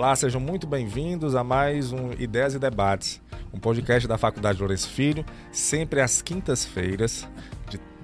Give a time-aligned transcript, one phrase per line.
[0.00, 3.20] Olá, sejam muito bem-vindos a mais um Ideias e Debates,
[3.52, 7.28] um podcast da Faculdade Lourenço Filho, sempre às quintas-feiras,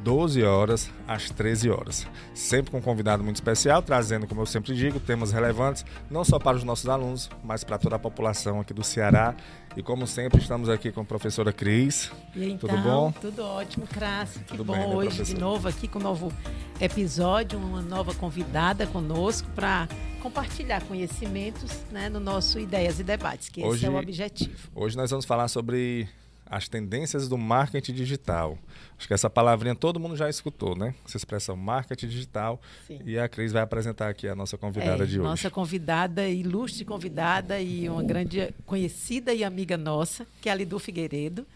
[0.06, 2.06] 12 horas às 13 horas.
[2.32, 6.38] Sempre com um convidado muito especial, trazendo, como eu sempre digo, temas relevantes, não só
[6.38, 9.34] para os nossos alunos, mas para toda a população aqui do Ceará.
[9.76, 12.12] E como sempre, estamos aqui com a professora Cris.
[12.36, 13.12] E então, tudo bom?
[13.20, 14.42] Tudo ótimo, Crássio.
[14.42, 15.34] Que Tudo bom bem, né, hoje professora?
[15.34, 16.32] de novo aqui com um novo
[16.80, 19.88] episódio, uma nova convidada conosco para
[20.22, 24.68] compartilhar conhecimentos né, no nosso Ideias e Debates, que Hoje- esse é o objetivo.
[24.72, 26.08] Hoje nós vamos falar sobre
[26.48, 28.58] as tendências do marketing digital.
[28.96, 30.94] Acho que essa palavrinha todo mundo já escutou, né?
[31.04, 32.60] Essa expressão marketing digital.
[32.86, 33.00] Sim.
[33.04, 35.28] E a Cris vai apresentar aqui a nossa convidada É, de hoje.
[35.28, 40.78] Nossa convidada, ilustre convidada e uma grande conhecida e amiga nossa, que é a Lidu
[40.78, 41.46] Figueiredo.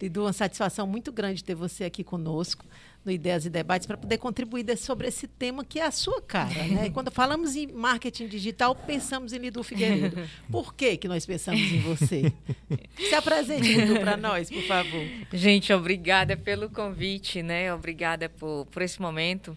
[0.00, 2.64] Lidu, uma satisfação muito grande ter você aqui conosco
[3.06, 6.64] no Ideias e Debates para poder contribuir sobre esse tema que é a sua cara.
[6.64, 6.90] Né?
[6.92, 10.28] Quando falamos em marketing digital, pensamos em Lidu Figueiredo.
[10.50, 12.32] Por que, que nós pensamos em você?
[12.98, 15.06] Se apresente, Lidu, para nós, por favor.
[15.32, 17.72] Gente, obrigada pelo convite, né?
[17.72, 19.56] Obrigada por, por esse momento.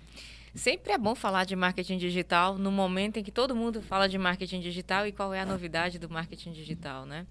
[0.54, 4.18] Sempre é bom falar de marketing digital no momento em que todo mundo fala de
[4.18, 7.26] marketing digital e qual é a novidade do marketing digital, né?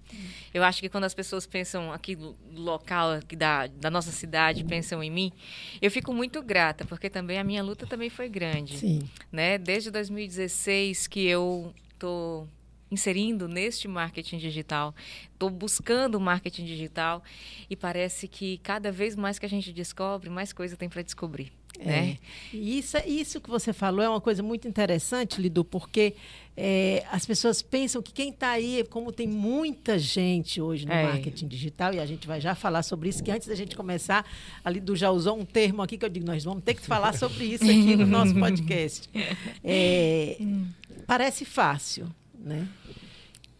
[0.53, 4.63] Eu acho que quando as pessoas pensam aqui no local aqui da, da nossa cidade,
[4.63, 5.31] pensam em mim,
[5.81, 9.01] eu fico muito grata, porque também a minha luta também foi grande Sim.
[9.31, 9.57] né?
[9.57, 12.47] Desde 2016 que eu tô
[12.91, 14.95] inserindo neste marketing digital,
[15.31, 17.23] estou buscando marketing digital
[17.69, 21.51] e parece que cada vez mais que a gente descobre, mais coisa tem para descobrir,
[21.83, 22.17] né?
[22.53, 22.55] É.
[22.55, 26.13] E isso, isso que você falou é uma coisa muito interessante, Lidu, porque
[26.57, 31.03] é, as pessoas pensam que quem está aí, como tem muita gente hoje no É.
[31.03, 34.25] marketing digital, e a gente vai já falar sobre isso, que antes da gente começar,
[34.63, 37.13] a Lidu já usou um termo aqui que eu digo, nós vamos ter que falar
[37.13, 39.09] sobre isso aqui no nosso podcast.
[39.63, 40.37] É,
[41.07, 42.07] parece fácil,
[42.37, 42.67] né?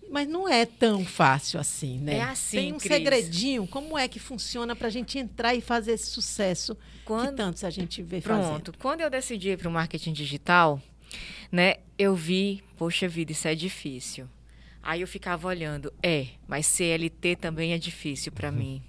[0.10, 2.16] Mas não é tão fácil assim, né?
[2.18, 2.92] É assim, Tem um Cris.
[2.92, 7.36] segredinho, como é que funciona para a gente entrar e fazer esse sucesso que Quando-
[7.36, 8.50] tantos a gente vê fazendo?
[8.50, 8.74] Pronto.
[8.80, 10.82] Quando eu decidi ir para o marketing digital,
[11.52, 14.28] né, eu vi, poxa vida, isso é difícil.
[14.82, 18.82] Aí eu ficava olhando, é, mas CLT também é difícil para mim.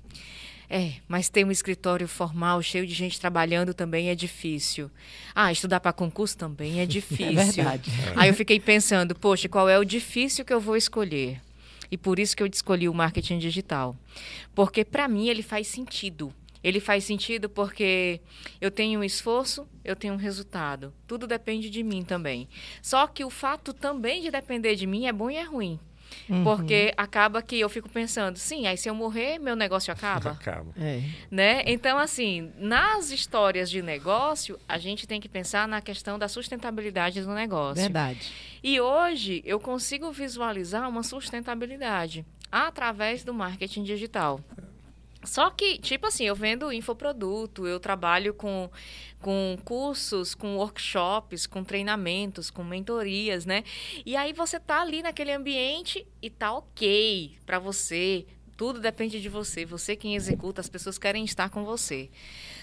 [0.73, 4.89] É, mas ter um escritório formal cheio de gente trabalhando também é difícil.
[5.35, 7.35] Ah, estudar para concurso também é difícil.
[7.35, 7.91] verdade.
[8.15, 11.41] Aí eu fiquei pensando, poxa, qual é o difícil que eu vou escolher?
[11.91, 13.97] E por isso que eu escolhi o marketing digital.
[14.55, 16.33] Porque para mim ele faz sentido.
[16.63, 18.21] Ele faz sentido porque
[18.61, 20.93] eu tenho um esforço, eu tenho um resultado.
[21.05, 22.49] Tudo depende de mim também.
[22.81, 25.81] Só que o fato também de depender de mim é bom e é ruim.
[26.29, 26.45] Uhum.
[26.45, 30.73] Porque acaba que eu fico pensando, sim, aí se eu morrer, meu negócio acaba Acaba.
[30.79, 31.03] É.
[31.31, 31.63] né?
[31.67, 37.23] Então, assim, nas histórias de negócio, a gente tem que pensar na questão da sustentabilidade
[37.23, 37.83] do negócio.
[37.83, 38.33] Verdade.
[38.63, 44.41] E hoje eu consigo visualizar uma sustentabilidade através do marketing digital.
[45.23, 48.71] Só que, tipo assim, eu vendo infoproduto, eu trabalho com,
[49.21, 53.63] com cursos, com workshops, com treinamentos, com mentorias, né?
[54.07, 58.27] E aí você tá ali naquele ambiente e tá ok para você.
[58.57, 59.65] Tudo depende de você.
[59.67, 62.11] Você quem executa, as pessoas querem estar com você.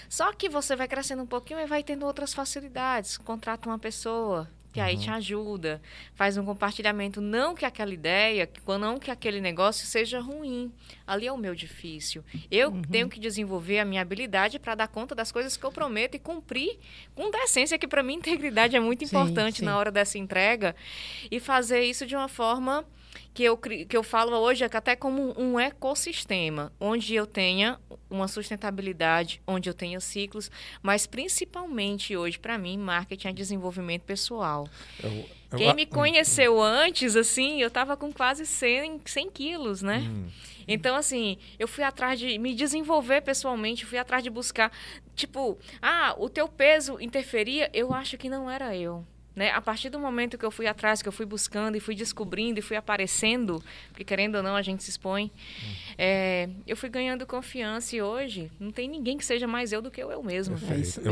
[0.08, 3.18] Só que você vai crescendo um pouquinho e vai tendo outras facilidades.
[3.18, 5.80] Contrata uma pessoa que aí te ajuda,
[6.14, 7.20] faz um compartilhamento.
[7.20, 8.48] Não que aquela ideia,
[8.78, 10.72] não que aquele negócio seja ruim.
[11.06, 12.24] Ali é o meu difícil.
[12.50, 16.14] Eu tenho que desenvolver a minha habilidade para dar conta das coisas que eu prometo
[16.14, 16.78] e cumprir
[17.14, 19.64] com decência, que para mim integridade é muito Sim, importante sim.
[19.64, 20.76] na hora dessa entrega.
[21.30, 22.84] E fazer isso de uma forma
[23.38, 27.78] que eu, que eu falo hoje é que até como um ecossistema, onde eu tenha
[28.10, 30.50] uma sustentabilidade, onde eu tenha ciclos,
[30.82, 34.68] mas principalmente hoje, para mim, marketing é desenvolvimento pessoal.
[35.00, 35.10] Eu-
[35.52, 39.98] eu- Quem me conheceu antes, assim, eu tava com quase 100, 100 quilos, né?
[39.98, 40.26] Hum.
[40.66, 44.72] Então, assim, eu fui atrás de me desenvolver pessoalmente, fui atrás de buscar,
[45.14, 47.70] tipo, ah, o teu peso interferia?
[47.72, 49.06] Eu acho que não era eu.
[49.38, 49.52] Né?
[49.52, 52.58] A partir do momento que eu fui atrás, que eu fui buscando e fui descobrindo
[52.58, 55.30] e fui aparecendo, porque querendo ou não a gente se expõe,
[55.96, 59.92] é, eu fui ganhando confiança e hoje não tem ninguém que seja mais eu do
[59.92, 60.18] que eu, eu.
[60.18, 60.56] É eu, mesmo.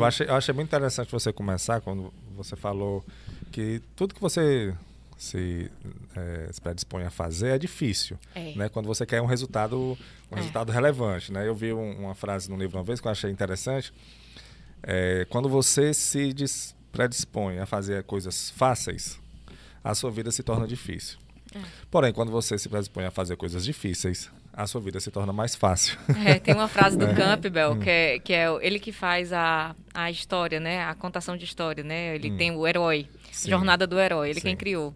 [0.05, 3.05] achei, eu achei muito interessante você começar quando você falou
[3.53, 4.75] que tudo que você
[5.17, 5.71] se,
[6.17, 8.19] é, se predispõe a fazer é difícil.
[8.35, 8.53] É.
[8.57, 8.69] Né?
[8.69, 9.97] Quando você quer um resultado,
[10.33, 10.41] um É.
[10.41, 11.33] resultado relevante.
[11.33, 11.47] Né?
[11.47, 13.93] Eu vi um- uma frase no livro uma vez que eu achei interessante.
[14.83, 19.21] É, quando você se dis- predispõe a fazer coisas fáceis,
[19.85, 21.19] a sua vida se torna difícil.
[21.55, 21.59] É.
[21.91, 25.55] Porém, quando você se predispõe a fazer coisas difíceis, a sua vida se torna mais
[25.55, 25.99] fácil.
[26.25, 27.15] É, tem uma frase do É.
[27.15, 27.79] Campbell, Hum.
[27.81, 30.83] que é, que é ele que faz a, a história, né?
[30.85, 32.15] A contação de história, né?
[32.15, 32.37] Ele Hum.
[32.37, 33.51] tem o herói, Sim.
[33.51, 34.47] Jornada do Herói, ele Sim.
[34.49, 34.95] quem criou.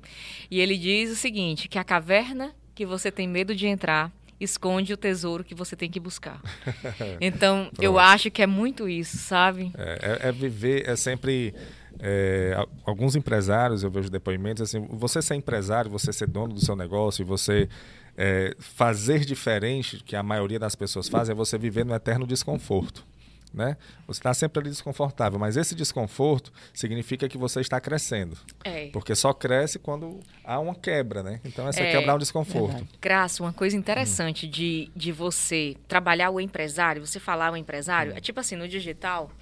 [0.51, 4.11] E ele diz o seguinte, que a caverna que você tem medo de entrar
[4.41, 6.41] esconde o tesouro que você tem que buscar.
[7.21, 9.71] Então, eu acho que é muito isso, sabe?
[9.77, 11.55] É, é- é viver, é sempre.
[12.01, 16.61] É, al- alguns empresários, eu vejo depoimentos assim: você ser empresário, você ser dono do
[16.65, 17.69] seu negócio, e você
[18.17, 23.05] é, fazer diferente que a maioria das pessoas fazem, é você viver no eterno desconforto.
[23.53, 23.77] Né?
[24.07, 28.39] Você está sempre ali desconfortável, mas esse desconforto significa que você está crescendo.
[28.63, 28.87] É.
[28.93, 31.41] Porque só cresce quando há uma quebra, né?
[31.45, 32.69] Então essa é, É, quebrar o desconforto.
[32.75, 32.89] verdade.
[33.03, 38.21] Graça, uma coisa interessante de, de você trabalhar o empresário, você falar o empresário, é
[38.21, 39.33] tipo assim, no digital,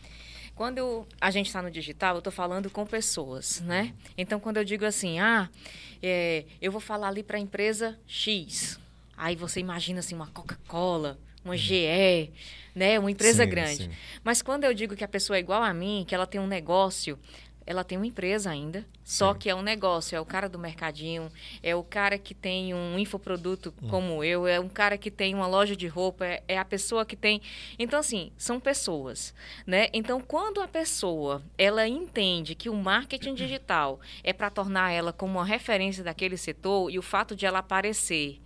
[0.59, 3.95] quando eu- a gente está no digital, eu estou falando com pessoas, né?
[4.17, 5.49] Então, quando eu digo assim, ah,
[6.03, 8.77] é, eu vou falar ali para a empresa X,
[9.17, 12.33] aí você imagina assim, uma Coca-Cola, uma GE,
[12.75, 12.99] né?
[12.99, 13.85] Uma empresa Sim, grande.
[13.85, 13.91] sim.
[14.25, 16.47] Mas quando eu digo que a pessoa é igual a mim, que ela tem um
[16.49, 17.17] negócio,
[17.69, 21.31] ela tem uma empresa ainda, só que é um negócio, é o cara do mercadinho,
[21.63, 25.47] é o cara que tem um infoproduto como eu, é um cara que tem uma
[25.47, 27.43] loja de roupa, é, é a pessoa que tem.
[27.79, 29.35] Então assim, são pessoas,
[29.67, 29.89] né?
[29.93, 35.35] Então quando a pessoa, ela entende que o marketing digital é para tornar ela como
[35.35, 38.41] uma referência daquele setor e o fato de ela aparecer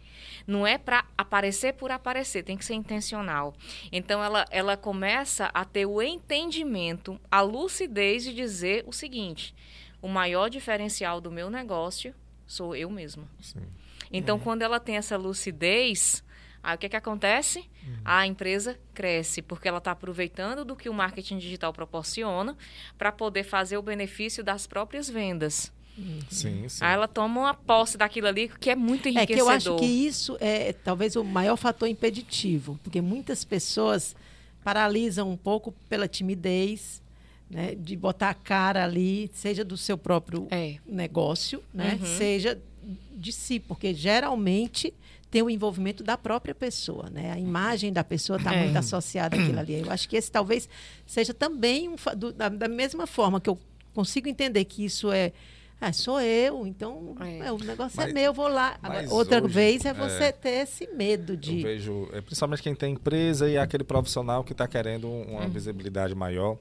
[0.46, 3.54] não é para aparecer por aparecer, tem que ser intencional.
[3.90, 9.54] Então ela, ela começa a ter o entendimento, a lucidez de dizer o seguinte:
[10.00, 12.14] o maior diferencial do meu negócio
[12.46, 13.28] sou eu mesma.
[13.40, 13.60] Sim.
[14.12, 16.22] Então quando ela tem essa lucidez,
[16.62, 17.68] aí o que, que acontece?
[18.04, 22.56] A empresa cresce, porque ela está aproveitando do que o marketing digital proporciona
[22.98, 25.72] para poder fazer o benefício das próprias vendas.
[26.30, 26.84] Sim, sim.
[26.84, 29.36] Aí ela toma uma posse daquilo ali que é muito É enriquecedor.
[29.36, 34.16] que eu acho que isso é talvez o maior fator impeditivo, porque muitas pessoas
[34.64, 37.02] paralisam um pouco pela timidez,
[37.50, 40.76] né, de botar a cara ali, seja do seu próprio É.
[40.86, 42.06] negócio, né, Uhum.
[42.16, 42.58] seja
[43.14, 44.92] de si, porque geralmente
[45.30, 47.32] tem o envolvimento da própria pessoa, né?
[47.32, 48.60] A imagem da pessoa está É.
[48.64, 49.80] muito associada àquilo ali.
[49.80, 50.68] Eu acho que esse talvez
[51.06, 53.58] seja também um, do- da, da mesma forma que eu
[53.94, 55.32] consigo entender que isso é
[55.82, 57.46] ah, sou eu, então É.
[57.48, 58.78] é, o negócio Mas- é meu, eu vou lá.
[58.82, 61.62] Agora, outra hoje, vez é é, você ter esse medo Eu de.
[61.62, 65.38] vejo, é, principalmente quem tem empresa e aquele profissional que está querendo um- Uhum.
[65.38, 66.56] uma visibilidade maior.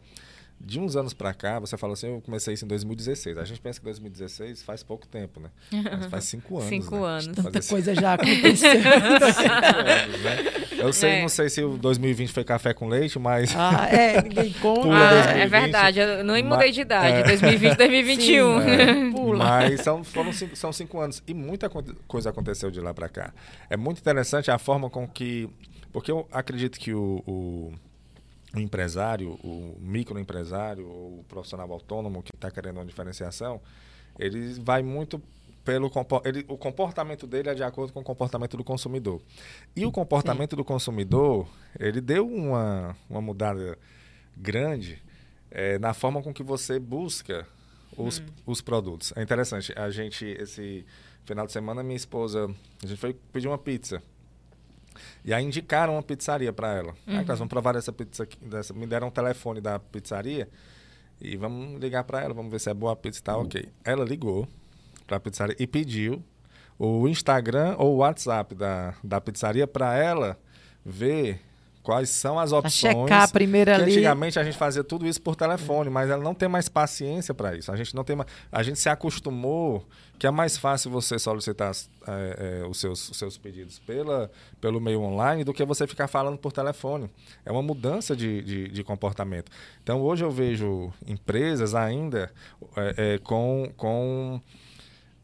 [0.63, 3.38] De uns anos para cá, você fala assim, eu comecei isso em 2016.
[3.38, 5.50] A gente pensa que 2016 faz pouco tempo, né?
[5.71, 6.69] Mas faz cinco anos.
[6.69, 7.06] Cinco né?
[7.07, 7.28] anos.
[7.28, 8.69] Tanta coisa já aconteceu.
[8.69, 10.62] anos, né?
[10.78, 11.21] Eu sei, É.
[11.21, 14.81] não sei se o 2020 foi café com leite, mas ah, é, ninguém conta.
[14.81, 17.24] Pula Ah, 2020, é verdade, eu não mudei de idade, é.
[17.24, 18.62] 2020, 2021.
[18.62, 19.38] É, Pula.
[19.45, 23.07] Mas são, foram cinco, são cinco anos e muita co- coisa aconteceu de lá para
[23.09, 23.31] cá.
[23.69, 25.47] É muito interessante a forma com que.
[25.94, 27.74] Porque eu acredito que o, o,
[28.54, 33.62] o empresário, o microempresário, o profissional autônomo que está querendo uma diferenciação,
[34.20, 35.22] ele vai muito
[35.64, 35.92] pelo
[36.26, 39.22] ele, o comportamento dele é de acordo com o comportamento do consumidor.
[39.76, 41.48] E o comportamento do consumidor,
[41.80, 43.78] ele deu uma, uma mudada
[44.36, 45.02] grande
[45.52, 47.48] eh, na forma com que você busca
[47.96, 49.14] os, os produtos.
[49.16, 49.72] É interessante.
[49.78, 50.86] A gente, esse
[51.26, 52.50] final de semana, minha esposa,
[52.84, 54.02] a gente foi pedir uma pizza.
[55.24, 56.94] E aí indicaram uma pizzaria para ela.
[57.08, 58.38] Ah, nós vamos provar essa pizza aqui.
[58.44, 58.74] Dessa.
[58.74, 60.48] Me deram um telefone da pizzaria
[61.20, 63.42] e vamos ligar para ela, vamos ver se é boa a pizza e tal.
[63.44, 63.70] Ok.
[63.84, 64.48] Ela ligou
[65.06, 66.24] para a pizzaria e pediu
[66.80, 70.38] o Instagram ou o WhatsApp da, da pizzaria para ela
[70.84, 71.40] ver
[71.83, 72.94] quais são as Pra opções.
[72.94, 73.92] checar a primeira que ali.
[73.94, 77.56] antigamente a gente fazia tudo isso por telefone, mas ela não tem mais paciência para
[77.56, 77.71] isso.
[77.71, 79.85] A gente não tem mais, a gente se acostumou
[80.19, 81.71] que é mais fácil você solicitar
[82.07, 86.07] é, é, os, seus, os seus pedidos pela, pelo meio online do que você ficar
[86.07, 87.09] falando por telefone.
[87.44, 89.52] É uma mudança de, de, de comportamento.
[89.81, 92.31] Então hoje eu vejo empresas ainda
[92.76, 94.40] é, com, com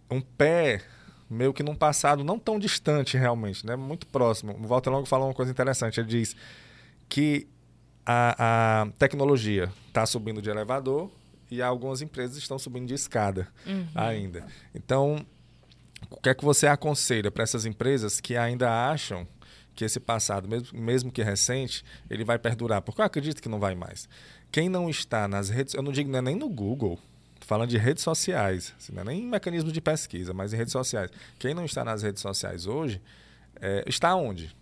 [0.10, 0.82] um pé
[1.30, 3.76] meio que num passado não tão distante realmente, né?
[3.76, 4.54] muito próximo.
[4.54, 6.00] O Walter Longo falou uma coisa interessante.
[6.00, 6.36] Ele diz
[7.10, 7.48] que
[8.06, 11.12] a, a tecnologia está subindo de elevador
[11.52, 13.48] e algumas empresas estão subindo de escada
[13.94, 14.46] ainda.
[14.74, 15.26] Então,
[16.10, 19.28] o que é que você aconselha para essas empresas que ainda acham
[19.76, 22.82] que esse passado, mesmo, mesmo que recente, ele vai perdurar?
[22.82, 24.08] Porque eu acredito que não vai mais.
[24.52, 27.00] Quem não está nas redes, eu não digo não é nem no Google,
[27.48, 31.10] falando de redes sociais, assim, não é nem mecanismo de pesquisa, mas em redes sociais.
[31.40, 33.02] Quem não está nas redes sociais hoje,
[33.62, 34.56] é, está onde?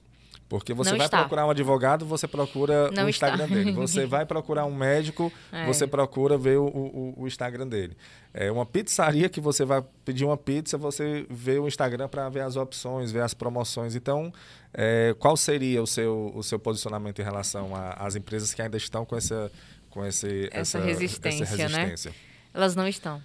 [0.47, 1.17] Porque você Não vai está.
[1.21, 3.55] procurar um advogado, você procura Não o Instagram está.
[3.55, 3.71] dele.
[3.81, 5.65] Você vai procurar um médico, É.
[5.65, 7.97] você procura ver o, o, o Instagram dele.
[8.31, 12.41] É uma pizzaria que você vai pedir uma pizza, você vê o Instagram para ver
[12.41, 13.95] as opções, ver as promoções.
[13.95, 14.31] Então,
[14.71, 19.03] é, qual seria o seu, o seu posicionamento em relação às empresas que ainda estão
[19.03, 19.51] com essa,
[19.89, 21.85] com esse, Essa resistência, né?
[21.85, 22.13] resistência?
[22.55, 23.21] Elas não estão.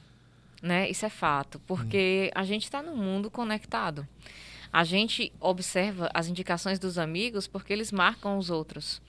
[0.61, 0.91] Né?
[0.91, 4.07] Isso é fato, porque a gente está num mundo conectado.
[4.73, 9.01] A gente observa as indicações dos amigos porque eles marcam os outros.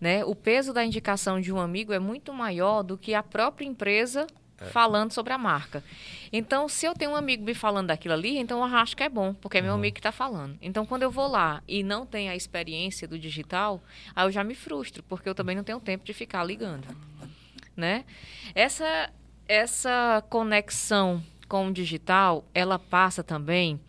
[0.00, 0.24] Né?
[0.24, 4.26] O peso da indicação de um amigo é muito maior do que a própria empresa
[4.72, 5.84] falando sobre a marca.
[6.32, 9.08] Então, se eu tenho um amigo me falando daquilo ali, então eu acho que é
[9.08, 10.58] bom, porque é meu amigo que está falando.
[10.60, 13.80] Então, quando eu vou lá e não tenho a experiência do digital,
[14.16, 16.88] aí eu já me frustro, porque eu também não tenho tempo de ficar ligando
[17.78, 18.04] né?
[18.56, 19.08] Essa
[19.48, 23.80] essa conexão com o digital, ela passa também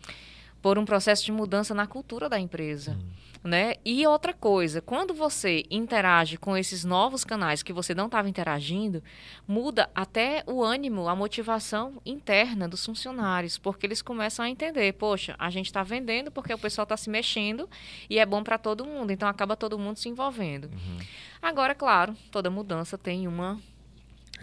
[0.62, 2.96] por um processo de mudança na cultura da empresa.
[3.42, 3.76] Né?
[3.86, 9.02] E outra coisa, quando você interage com esses novos canais que você não estava interagindo,
[9.48, 15.36] muda até o ânimo, a motivação interna dos funcionários, porque eles começam a entender, poxa,
[15.38, 17.66] a gente está vendendo porque o pessoal está se mexendo
[18.10, 20.70] e é bom para todo mundo, então acaba todo mundo se envolvendo.
[21.40, 23.58] Agora, claro, toda mudança tem uma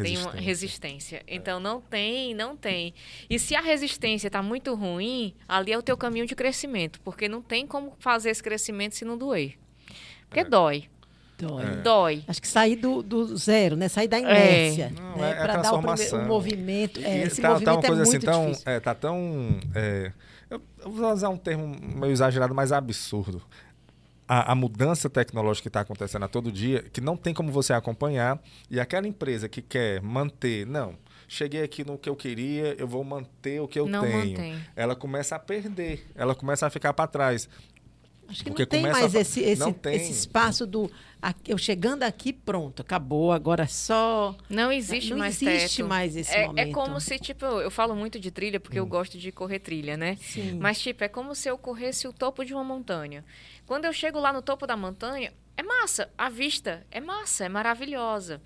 [0.03, 1.19] tem uma Resistência.
[1.19, 1.23] resistência.
[1.27, 2.93] Então não tem, não tem.
[3.29, 7.27] E se a resistência está muito ruim, ali é o teu caminho de crescimento, porque
[7.27, 9.55] não tem como fazer esse crescimento se não doer.
[10.29, 10.85] Porque dói,
[11.39, 11.63] Dói.
[11.65, 11.75] É.
[11.77, 12.23] dói.
[12.27, 13.87] Acho que sair do, do zero, né?
[13.87, 14.91] Sair da inércia.
[14.99, 15.29] Não, né?
[15.29, 16.21] é- é Para dar o, prime- transformação.
[16.23, 16.99] o movimento.
[16.99, 18.45] É, esse tá, tá movimento uma coisa é assim muito tão.
[18.49, 18.71] difícil.
[18.71, 19.59] É, tá tão.
[19.75, 20.11] é,
[20.49, 23.41] eu, eu vou usar um termo meio exagerado, mas absurdo.
[24.27, 27.71] A, a mudança tecnológica que está acontecendo a todo dia, que não tem como você
[27.71, 30.95] acompanhar, e aquela empresa que quer manter, não,
[31.27, 34.31] cheguei aqui no que eu queria, eu vou manter o que eu Não tenho.
[34.31, 34.59] mantém.
[34.75, 37.47] Ela começa a perder, ela começa a ficar para trás.
[38.29, 39.95] Acho que Porque não tem mais a- esse, esse, não tem.
[39.95, 40.91] esse espaço do.
[41.21, 44.35] aqui- eu chegando aqui, pronto, acabou, agora é só.
[44.49, 45.87] Não existe Não mais existe teto.
[45.87, 46.67] mais esse é, momento.
[46.67, 49.95] É como se, tipo, eu falo muito de trilha porque eu gosto de correr trilha,
[49.95, 50.17] né?
[50.21, 50.57] Sim.
[50.59, 53.23] Mas, tipo, é como se eu corresse o topo de uma montanha.
[53.65, 56.09] Quando eu chego lá no topo da montanha, é massa.
[56.17, 58.41] A vista é massa, é maravilhosa.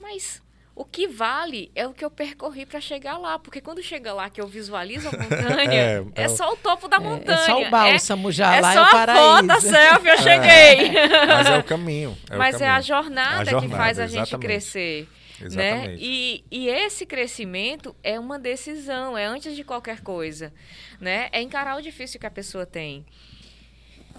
[0.00, 0.40] Mas
[0.76, 3.38] o que vale é o que eu percorri para chegar lá.
[3.38, 6.56] Porque quando chega lá que eu visualizo a montanha, É, é, é o- só o
[6.56, 7.38] topo da É- montanha.
[7.38, 9.22] É, só o bálsamo já é, lá só é o paraíso.
[9.24, 10.92] foto, a selfie, eu cheguei.
[11.28, 12.18] Mas é o caminho.
[12.30, 12.76] É o Mas é caminho.
[12.76, 14.46] a jornada, A que jornada, faz a gente exatamente.
[14.46, 15.08] crescer.
[15.40, 15.46] Né?
[15.46, 15.98] Exatamente.
[16.04, 20.52] E, e esse crescimento é uma decisão, é antes de qualquer coisa.
[21.00, 21.28] Né?
[21.32, 23.04] É encarar o difícil que a pessoa tem.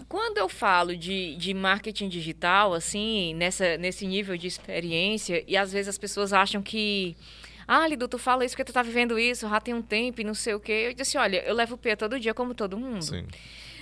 [0.07, 5.71] Quando eu falo de, de marketing digital, assim, nessa, nesse nível de experiência, e às
[5.71, 7.15] vezes as pessoas acham que.
[7.67, 10.23] Ah, Lidu, tu fala isso porque tu tá vivendo isso, já tem um tempo e
[10.23, 10.87] não sei o quê.
[10.89, 13.03] Eu disse, olha, eu levo o P todo dia, como todo mundo.
[13.03, 13.25] Sim.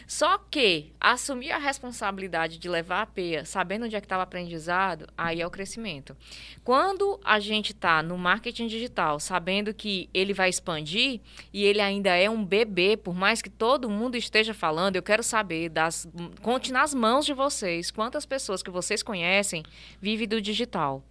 [0.08, 4.22] Só que assumir a responsabilidade de levar a peia, sabendo onde é que está o
[4.22, 6.16] aprendizado, aí é o crescimento.
[6.64, 12.16] Quando a gente está no marketing digital, sabendo que ele vai expandir e ele ainda
[12.16, 16.08] é um bebê, por mais que todo mundo esteja falando, eu quero saber das
[16.42, 19.64] conte nas mãos de vocês quantas pessoas que vocês conhecem
[20.02, 21.04] vivem do digital.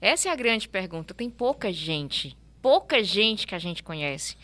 [0.00, 1.12] Essa é a grande pergunta.
[1.12, 4.36] Tem pouca gente pouca gente que a gente conhece.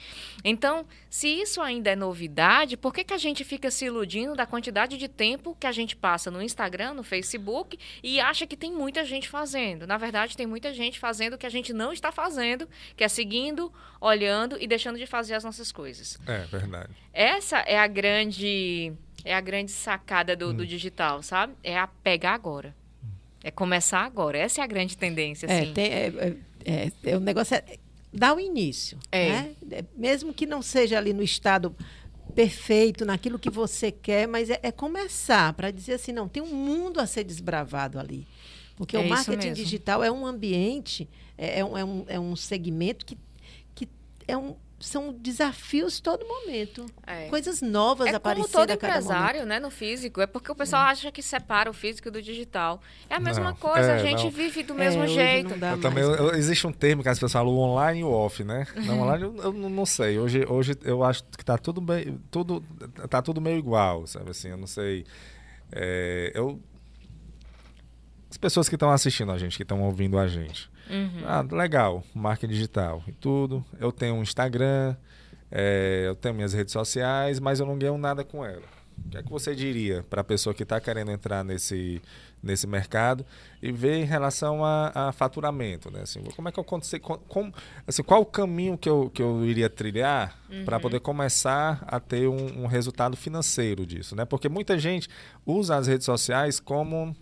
[0.44, 4.46] Então, se isso ainda é novidade, por que, que a gente fica se iludindo da
[4.46, 8.72] quantidade de tempo que a gente passa no Instagram, no Facebook e acha que tem
[8.72, 9.86] muita gente fazendo?
[9.86, 13.08] Na verdade, tem muita gente fazendo o que a gente não está fazendo, que é
[13.08, 16.18] seguindo, olhando e deixando de fazer as nossas coisas.
[16.26, 16.90] É verdade.
[17.12, 18.92] Essa é a grande
[19.24, 21.54] é a grande sacada do, do digital, sabe?
[21.64, 22.72] É a pegar agora.
[23.42, 24.38] É começar agora.
[24.38, 25.72] Essa é a grande tendência, É, assim.
[25.72, 27.78] tem, é, é, é, é, o negócio é
[28.16, 28.98] dar o início.
[29.12, 29.28] É.
[29.28, 29.56] né?
[29.70, 31.74] É, Mesmo que não seja ali no estado
[32.34, 36.54] perfeito, naquilo que você quer, mas é, é começar para dizer assim, não, tem um
[36.54, 38.26] mundo a ser desbravado ali.
[38.76, 41.08] Porque É o marketing digital é um ambiente,
[41.38, 43.16] é, é um, é, um, é um segmento que,
[43.74, 43.88] que
[44.28, 46.84] é um, são desafios todo momento.
[47.06, 47.28] É.
[47.28, 49.04] Coisas novas É como aparecendo todo a cada momento.
[49.10, 50.20] empresário, né, no físico.
[50.20, 52.80] É porque o pessoal acha que separa o físico do digital.
[53.08, 54.30] É a mesma Não, coisa, a é, gente não.
[54.30, 55.48] vive do É, mesmo hoje jeito.
[55.50, 55.82] não dá Eu mais.
[55.82, 58.66] também, eu- existe um termo que as pessoas falam, o online e o off, né?
[58.84, 60.18] Não, online eu, eu não não sei.
[60.18, 62.62] Hoje, hoje eu acho que tá tudo bem, tudo,
[63.08, 64.48] tá tudo meio igual, sabe assim?
[64.48, 65.06] Eu não sei.
[65.72, 66.60] É, eu,
[68.30, 70.68] as pessoas que estão assistindo a gente, que estão ouvindo a gente.
[70.88, 71.22] Uhum.
[71.24, 73.64] Ah, legal, marketing digital e tudo.
[73.78, 74.96] Eu tenho um Instagram,
[75.50, 78.76] é, eu tenho minhas redes sociais, mas eu não ganho nada com ela.
[79.04, 82.00] O que é que você diria para a pessoa que está querendo entrar nesse,
[82.42, 83.26] nesse mercado
[83.62, 86.00] e ver em relação a, a faturamento, né?
[86.02, 87.52] Assim, como é que eu consigo, com,
[87.86, 90.64] assim, qual o caminho que eu, que eu iria trilhar uhum.
[90.64, 94.24] para poder começar a ter um, um resultado financeiro disso, né?
[94.24, 95.08] Porque muita gente
[95.44, 97.14] usa as redes sociais como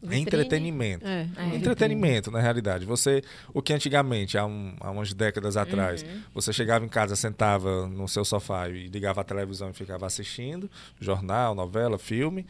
[0.00, 0.22] Vitrine.
[0.22, 1.06] Entretenimento.
[1.06, 1.56] É, é.
[1.56, 2.84] Entretenimento, na realidade.
[2.84, 6.22] Você, o que antigamente, há, um, há umas décadas atrás, uhum.
[6.32, 10.70] você chegava em casa, sentava no seu sofá e ligava a televisão e ficava assistindo
[11.00, 12.46] jornal, novela, filme.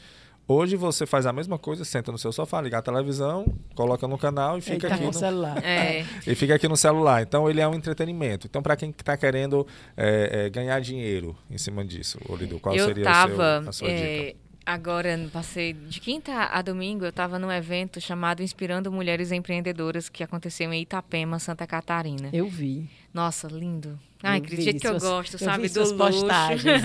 [0.50, 4.16] Hoje você faz a mesma coisa, senta no seu sofá, liga a televisão, coloca no
[4.16, 5.58] canal e fica aqui no, celular.
[5.62, 6.06] É.
[6.26, 7.20] E fica aqui no celular.
[7.20, 8.46] Então ele é um entretenimento.
[8.46, 12.86] Então para quem está querendo é, é, ganhar dinheiro em cima disso, Olido, qual Eu
[12.86, 14.47] seria tava, seu, a sua dica?
[14.68, 20.22] Agora, passei de quinta a domingo, eu estava num evento chamado Inspirando Mulheres Empreendedoras, que
[20.22, 22.28] aconteceu em Itapema, Santa Catarina.
[22.34, 22.86] Eu vi.
[23.14, 23.98] Nossa, lindo.
[24.22, 25.62] Ai, que jeito que eu gosto, eu sabe?
[25.62, 26.20] Vi do suas luxo.
[26.20, 26.82] postagens.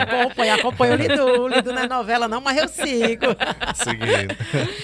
[0.00, 1.24] acompanho, acompanho o Lido.
[1.24, 3.26] O Lido não é novela, não, mas eu sigo.
[3.74, 4.36] Seguindo.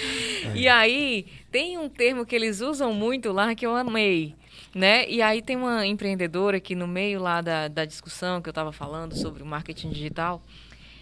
[0.53, 4.35] e aí, tem um termo que eles usam muito lá que eu amei.
[4.75, 5.09] Né?
[5.09, 8.73] E aí tem uma empreendedora que no meio lá da, da discussão que eu estava
[8.73, 10.41] falando sobre o marketing digital,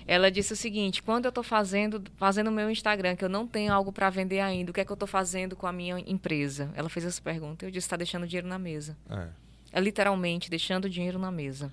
[0.10, 3.46] ela disse o seguinte: quando eu estou fazendo fazendo o meu Instagram, que eu não
[3.46, 6.00] tenho algo para vender ainda, o que é que eu estou fazendo com a minha
[6.00, 6.72] empresa?
[6.76, 7.64] Ela fez essa pergunta.
[7.64, 8.98] Eu disse: está deixando dinheiro na mesa.
[9.08, 9.28] É.
[9.72, 11.72] É literalmente deixando dinheiro na mesa.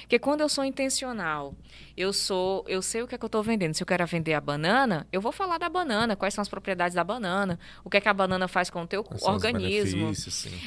[0.00, 1.54] Porque quando eu sou intencional,
[1.96, 3.74] eu sou, eu sei o que é que eu estou vendendo.
[3.74, 6.94] Se eu quero vender a banana, eu vou falar da banana, quais são as propriedades
[6.94, 10.12] da banana, o que é que a banana faz com o teu quais organismo.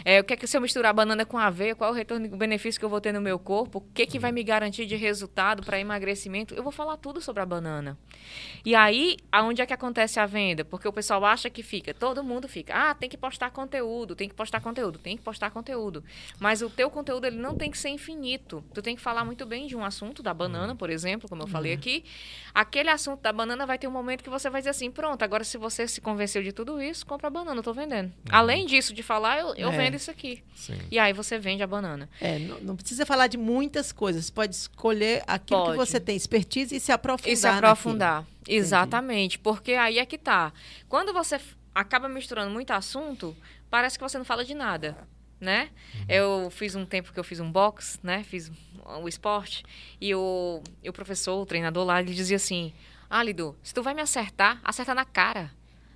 [0.03, 1.93] É, o que é que se eu misturar a banana com a aveia, qual é
[1.93, 4.19] o retorno o benefício que eu vou ter no meu corpo, o que é que
[4.19, 6.53] vai me garantir de resultado para emagrecimento.
[6.53, 7.97] Eu vou falar tudo sobre a banana.
[8.65, 10.63] E aí, aonde é que acontece a venda?
[10.63, 14.29] Porque o pessoal acha que fica, todo mundo fica, ah, tem que postar conteúdo, tem
[14.29, 16.03] que postar conteúdo, tem que postar conteúdo.
[16.39, 18.63] Mas o teu conteúdo ele não tem que ser infinito.
[18.73, 21.47] Tu tem que falar muito bem de um assunto, da banana, por exemplo, como eu
[21.47, 21.77] falei uhum.
[21.77, 22.03] aqui.
[22.53, 25.43] Aquele assunto da banana vai ter um momento que você vai dizer assim, pronto, agora
[25.43, 28.07] se você se convenceu de tudo isso, compra a banana, eu tô vendendo.
[28.07, 28.11] Uhum.
[28.31, 29.77] Além disso, de falar, eu, eu é.
[29.77, 30.43] vendo isso aqui.
[30.55, 30.79] Sim.
[30.89, 32.09] E aí você vende a banana.
[32.19, 34.25] É, não, não, precisa falar de muitas coisas.
[34.25, 35.71] Você pode escolher aquilo pode.
[35.71, 37.33] que você tem expertise e se aprofundar.
[37.33, 38.15] E se aprofundar.
[38.21, 38.57] Naquilo.
[38.57, 39.35] Exatamente.
[39.35, 39.39] Entendi.
[39.39, 40.51] Porque aí é que tá.
[40.89, 41.39] Quando você
[41.73, 43.35] acaba misturando muito assunto,
[43.69, 45.07] parece que você não fala de nada
[45.41, 45.69] né?
[45.95, 46.05] Uhum.
[46.07, 48.23] Eu fiz um tempo que eu fiz um box, né?
[48.23, 48.51] Fiz
[49.01, 49.63] o esporte
[49.99, 52.71] e o, e o professor, o treinador lá, ele dizia assim:
[53.09, 55.51] "Ah, Lido, se tu vai me acertar, acerta na cara",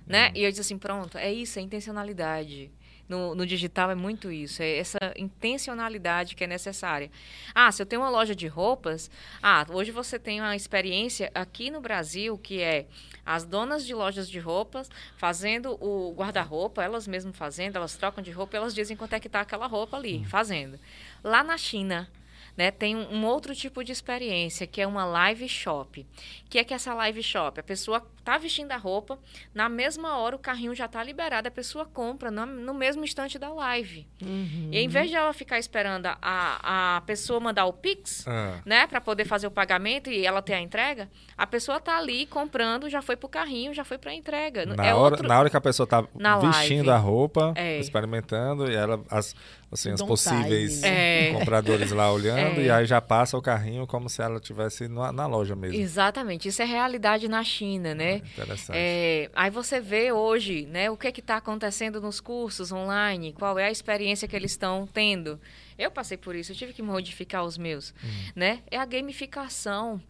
[0.06, 0.28] né?
[0.28, 0.32] Uhum.
[0.34, 2.70] E eu disse assim: "Pronto, é isso, é intencionalidade".
[3.08, 7.10] No, no, digital é muito isso, é essa intencionalidade que é necessária.
[7.54, 9.10] Ah, se eu tenho uma loja de roupas,
[9.42, 12.86] ah, hoje você tem uma experiência aqui no Brasil que é
[13.24, 18.30] as donas de lojas de roupas fazendo o guarda-roupa, elas mesmas fazendo, elas trocam de
[18.30, 20.78] roupa, elas dizem quanto é que está aquela roupa ali, fazendo.
[21.22, 22.08] Lá na China,
[22.56, 26.06] né, tem um, um, outro tipo de experiência, que é uma live shop.
[26.48, 27.60] que é que essa live shop?
[27.60, 29.18] A pessoa está vestindo a roupa,
[29.54, 33.38] na mesma hora o carrinho já está liberado, a pessoa compra no, no mesmo instante
[33.38, 34.06] da live.
[34.20, 34.70] Uhum.
[34.72, 38.60] E em vez de ela ficar esperando a, a pessoa mandar o Pix, ah.
[38.64, 42.26] né, para poder fazer o pagamento e ela ter a entrega, a pessoa está ali
[42.26, 44.66] comprando, já foi para o carrinho, já foi para a entrega.
[44.66, 45.28] Na, é hora, outro...
[45.28, 46.90] na hora que a pessoa está vestindo live.
[46.90, 47.78] a roupa, é.
[47.78, 49.36] experimentando, e ela, as,
[49.70, 51.28] assim, os possíveis né?
[51.28, 51.32] é.
[51.32, 52.64] compradores lá olhando, é.
[52.64, 55.80] e aí já passa o carrinho como se ela estivesse na loja mesmo.
[55.80, 58.12] Exatamente, isso é realidade na China, né?
[58.12, 58.76] É, interessante.
[58.76, 63.58] É, aí você vê hoje, né, o que é está acontecendo nos cursos online, qual
[63.58, 65.40] é a experiência que eles estão tendo.
[65.78, 68.30] Eu passei por isso, eu tive que modificar os meus, hum.
[68.34, 68.60] né?
[68.70, 70.00] É a gamificação.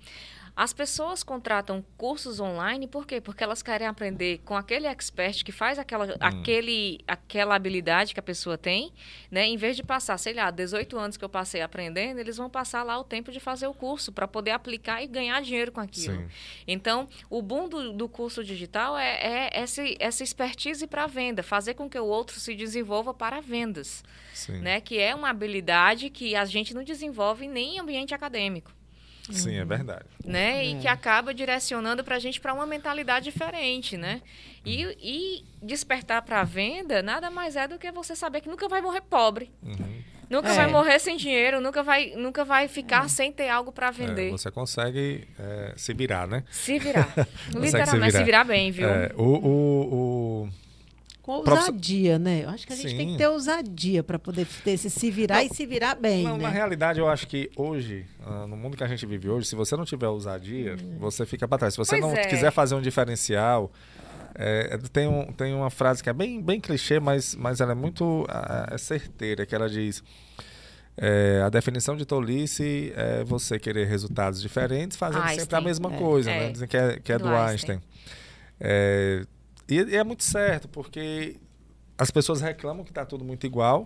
[0.57, 3.21] As pessoas contratam cursos online por quê?
[3.21, 6.17] Porque elas querem aprender com aquele expert que faz aquela, hum.
[6.19, 8.91] aquele, aquela habilidade que a pessoa tem,
[9.31, 9.45] né?
[9.47, 12.83] Em vez de passar, sei lá, 18 anos que eu passei aprendendo, eles vão passar
[12.83, 16.17] lá o tempo de fazer o curso para poder aplicar e ganhar dinheiro com aquilo.
[16.17, 16.29] Sim.
[16.67, 21.75] Então, o boom do, do curso digital é, é essa, essa expertise para venda, fazer
[21.75, 24.61] com que o outro se desenvolva para vendas, Sim.
[24.61, 24.81] né?
[24.81, 28.73] Que é uma habilidade que a gente não desenvolve nem em ambiente acadêmico.
[29.33, 30.07] Sim, é verdade.
[30.25, 30.65] Né?
[30.65, 34.23] E que acaba direcionando para a gente para uma mentalidade diferente, né?
[34.65, 38.69] E, e despertar para a venda nada mais é do que você saber que nunca
[38.69, 39.51] vai morrer pobre.
[39.63, 40.03] Uhum.
[40.29, 40.55] Nunca é.
[40.55, 43.09] vai morrer sem dinheiro, nunca vai, nunca vai ficar é.
[43.09, 44.29] sem ter algo para vender.
[44.29, 46.43] É, você consegue é, se virar, né?
[46.51, 47.13] Se virar.
[47.55, 48.11] Literalmente, se virar.
[48.11, 48.45] se virar.
[48.45, 48.89] bem, viu?
[48.89, 50.49] É, o, o, o
[51.27, 52.45] com ousadia, né?
[52.45, 52.97] Eu acho que a gente Sim.
[52.97, 56.23] tem que ter ousadia para poder ter esse se virar não, e se virar bem.
[56.23, 56.45] Não, né?
[56.45, 59.57] Na realidade, eu acho que hoje, uh, no mundo que a gente vive hoje, se
[59.57, 60.99] você não tiver ousadia, hum.
[61.01, 61.75] você fica para trás.
[61.75, 62.27] Se você pois não é.
[62.27, 63.73] quiser fazer um diferencial.
[64.39, 67.75] É, tem, um, tem uma frase que é bem, bem clichê, mas, mas ela é
[67.75, 68.27] muito
[68.71, 70.05] é certeira, que ela diz.
[70.97, 75.93] É, a definição de tolice é você querer resultados diferentes fazendo Einstein, sempre a mesma
[75.93, 75.99] é.
[75.99, 76.41] coisa, É.
[76.41, 76.53] né?
[76.53, 77.77] Dizem que é, que é do, Do Einstein.
[77.77, 77.83] Einstein.
[78.61, 79.27] É,
[79.69, 81.37] e, e é muito certo, porque
[81.99, 83.85] as pessoas reclamam que está tudo muito igual.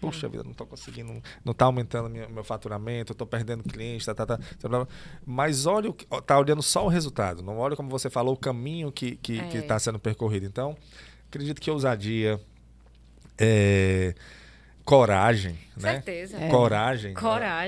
[0.00, 1.12] Puxa vida, não estou conseguindo,
[1.44, 4.86] não está aumentando minha- meu faturamento, estou perdendo clientes, tá, tá, tá, tá,
[5.26, 8.34] mas olha, o que- ó, tá olhando só o resultado, não olha como você falou
[8.34, 9.48] o caminho que está que, É.
[9.48, 10.46] que tá sendo percorrido.
[10.46, 10.76] Então,
[11.28, 12.40] acredito que ousadia,
[13.36, 14.14] é,
[14.84, 15.94] coragem, né?
[15.94, 16.36] Certeza.
[16.38, 16.48] É.
[16.48, 17.14] Coragem.
[17.14, 17.20] né?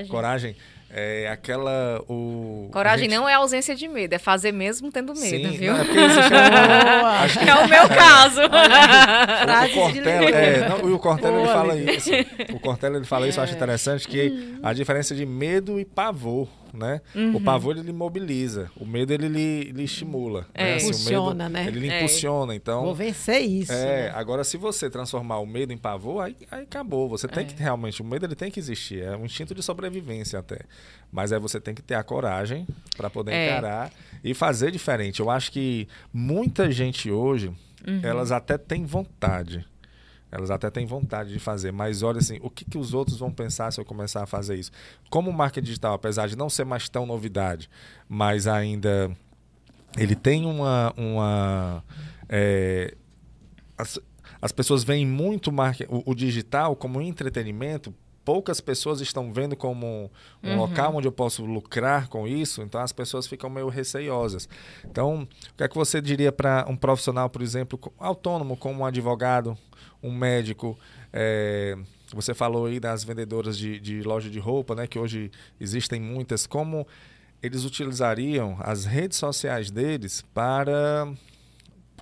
[0.09, 0.55] Coragem.
[0.91, 1.23] Coragem.
[1.23, 2.03] É aquela.
[2.09, 5.73] O, Coragem gente- não é ausência de medo, é fazer mesmo tendo medo, Sim, viu?
[5.73, 8.41] não, é uma- que- É o meu caso.
[9.43, 12.09] Frases o de Cortella, é, não, o Cortella ele fala isso.
[12.53, 16.47] O Cortella ele fala isso, eu acho interessante que a diferença de medo e pavor,
[16.73, 17.01] né?
[17.33, 20.71] O pavor ele mobiliza, o medo ele lhe, lhe estimula, né?
[20.71, 20.75] É.
[20.75, 21.67] Assim, o Impulsiona, medo, né?
[21.67, 21.97] Ele É.
[21.97, 23.71] impulsiona, então Vou vencer isso.
[23.71, 24.11] É, né?
[24.15, 27.09] agora se você transformar o medo em pavor, aí, aí acabou.
[27.09, 27.47] Você tem É.
[27.47, 30.59] que realmente, o medo ele tem que existir, é um instinto de sobrevivência até.
[31.11, 33.47] Mas aí você tem que ter a coragem para poder É.
[33.51, 33.91] encarar
[34.23, 35.19] e fazer diferente.
[35.19, 37.51] Eu acho que muita gente hoje,
[37.87, 37.99] Uhum.
[38.03, 39.65] elas até têm vontade.
[40.31, 43.31] Elas até têm vontade de fazer, mas olha assim, o que, que os outros vão
[43.31, 44.71] pensar se eu começar a fazer isso?
[45.09, 47.69] Como o marketing digital, apesar de não ser mais tão novidade,
[48.07, 49.11] mas ainda
[49.97, 51.83] ele tem uma, uma
[52.29, 52.95] é,
[53.77, 53.99] as,
[54.41, 57.93] as pessoas veem muito marque- o, o digital como entretenimento.
[58.23, 60.09] Poucas pessoas estão vendo como
[60.43, 64.47] um local onde eu posso lucrar com isso, então as pessoas ficam meio receiosas.
[64.85, 68.85] Então, o que é que você diria para um profissional, por exemplo, autônomo, como um
[68.85, 69.57] advogado,
[70.03, 70.77] um médico?
[71.13, 71.77] é,
[72.13, 76.47] você falou aí das vendedoras de, de loja de roupa, né, que hoje existem muitas.
[76.47, 76.87] Como
[77.41, 81.11] eles utilizariam as redes sociais deles para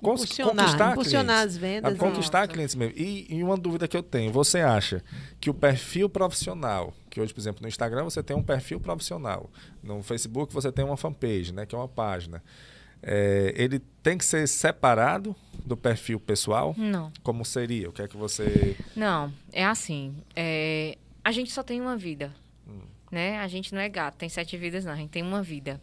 [0.02, 1.54] Impulsionar, impulsionar clientes.
[1.54, 1.98] as vendas.
[1.98, 2.94] Conquistar clientes mesmo.
[2.96, 5.02] E, e uma dúvida que eu tenho: você acha
[5.38, 9.50] que o perfil profissional, que hoje, por exemplo, no Instagram você tem um perfil profissional,
[9.82, 12.42] no Facebook você tem uma fanpage, né, que é uma página,
[13.02, 16.74] é, ele tem que ser separado do perfil pessoal?
[16.76, 17.12] Não.
[17.22, 17.88] Como seria?
[17.88, 18.76] O que é que você.
[18.94, 20.16] Não, é assim.
[20.34, 22.34] é, a gente só tem uma vida.
[22.66, 22.80] Hum.
[23.10, 23.38] Né?
[23.38, 24.92] A gente não é gato, tem sete vidas, não.
[24.92, 25.80] A gente tem uma vida.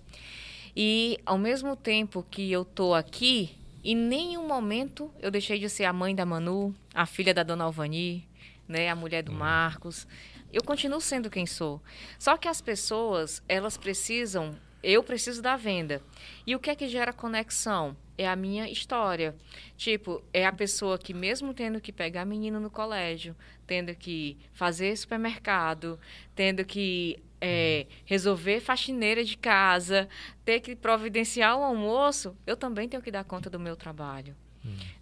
[0.75, 5.85] E ao mesmo tempo que eu tô aqui, em nenhum momento eu deixei de ser
[5.85, 8.27] a mãe da Manu, a filha da dona Alvani,
[8.67, 8.89] né?
[8.89, 10.07] a mulher do Marcos.
[10.51, 11.81] Eu continuo sendo quem sou.
[12.17, 14.55] Só que as pessoas, elas precisam.
[14.89, 16.02] Eu preciso da venda.
[16.45, 17.93] E o que é que gera conexão?
[18.17, 19.36] É a minha história.
[19.76, 23.36] Tipo, é a pessoa que, mesmo tendo que pegar menino no colégio,
[23.67, 26.00] tendo que fazer supermercado,
[26.34, 30.08] tendo que é, resolver faxineira de casa,
[30.45, 34.34] ter que providenciar o almoço, eu também tenho que dar conta do meu trabalho.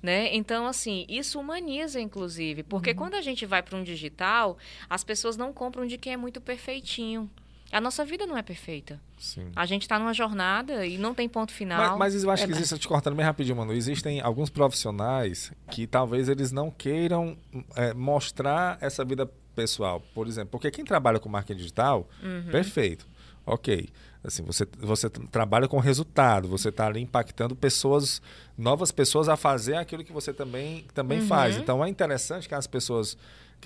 [0.02, 0.36] Né?
[0.36, 4.58] Então, assim, isso humaniza, inclusive, porque quando a gente vai para um digital,
[4.90, 7.30] as pessoas não compram de quem é muito perfeitinho.
[7.76, 9.02] A nossa vida não é perfeita.
[9.18, 9.52] Sim.
[9.56, 11.98] A gente está numa jornada e não tem ponto final.
[11.98, 13.74] Mas, mas eu acho É, que mas- existe, te cortando bem rapidinho, mano.
[13.74, 17.38] Existem alguns profissionais que talvez eles não queiram
[17.76, 20.02] é, mostrar essa vida pessoal.
[20.14, 22.50] Por exemplo, porque quem trabalha com marketing digital, Uhum.
[22.52, 23.06] perfeito.
[23.46, 23.90] Ok.
[24.24, 28.22] Assim, você, você tra- trabalha com resultado, você está ali impactando pessoas,
[28.58, 31.28] novas pessoas a fazer aquilo que você também, também Uhum.
[31.28, 31.56] faz.
[31.58, 33.16] Então é interessante que as pessoas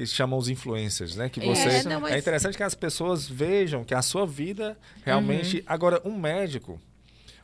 [0.08, 1.30] que chamam os influencers, né?
[1.30, 1.88] Que você Isso.
[1.88, 5.58] É, não, mas- é interessante que as pessoas vejam que a sua vida realmente.
[5.58, 5.64] Uhum.
[5.68, 6.80] Agora, um médico,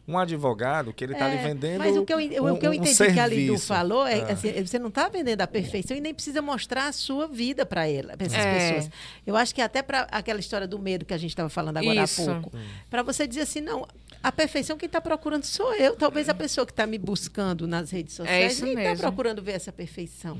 [0.08, 1.80] um advogado, que ele está ali É, vendendo.
[1.80, 3.66] Mas o que eu, en- o um- que eu um entendi que a Lidu serviço.
[3.68, 4.34] falou é Ah.
[4.34, 7.88] assim, você não está vendendo a perfeição e nem precisa mostrar a sua vida para
[7.88, 8.54] ela, para essas É.
[8.74, 8.92] pessoas.
[9.26, 12.04] Eu acho que até para aquela história do medo que a gente estava falando agora
[12.04, 12.22] Isso.
[12.22, 12.52] há pouco,
[12.90, 13.88] para você dizer assim, não,
[14.24, 15.96] a perfeição quem está procurando sou eu.
[15.96, 19.42] Talvez a pessoa que está me buscando nas redes sociais É isso nem está procurando
[19.42, 20.38] ver essa perfeição.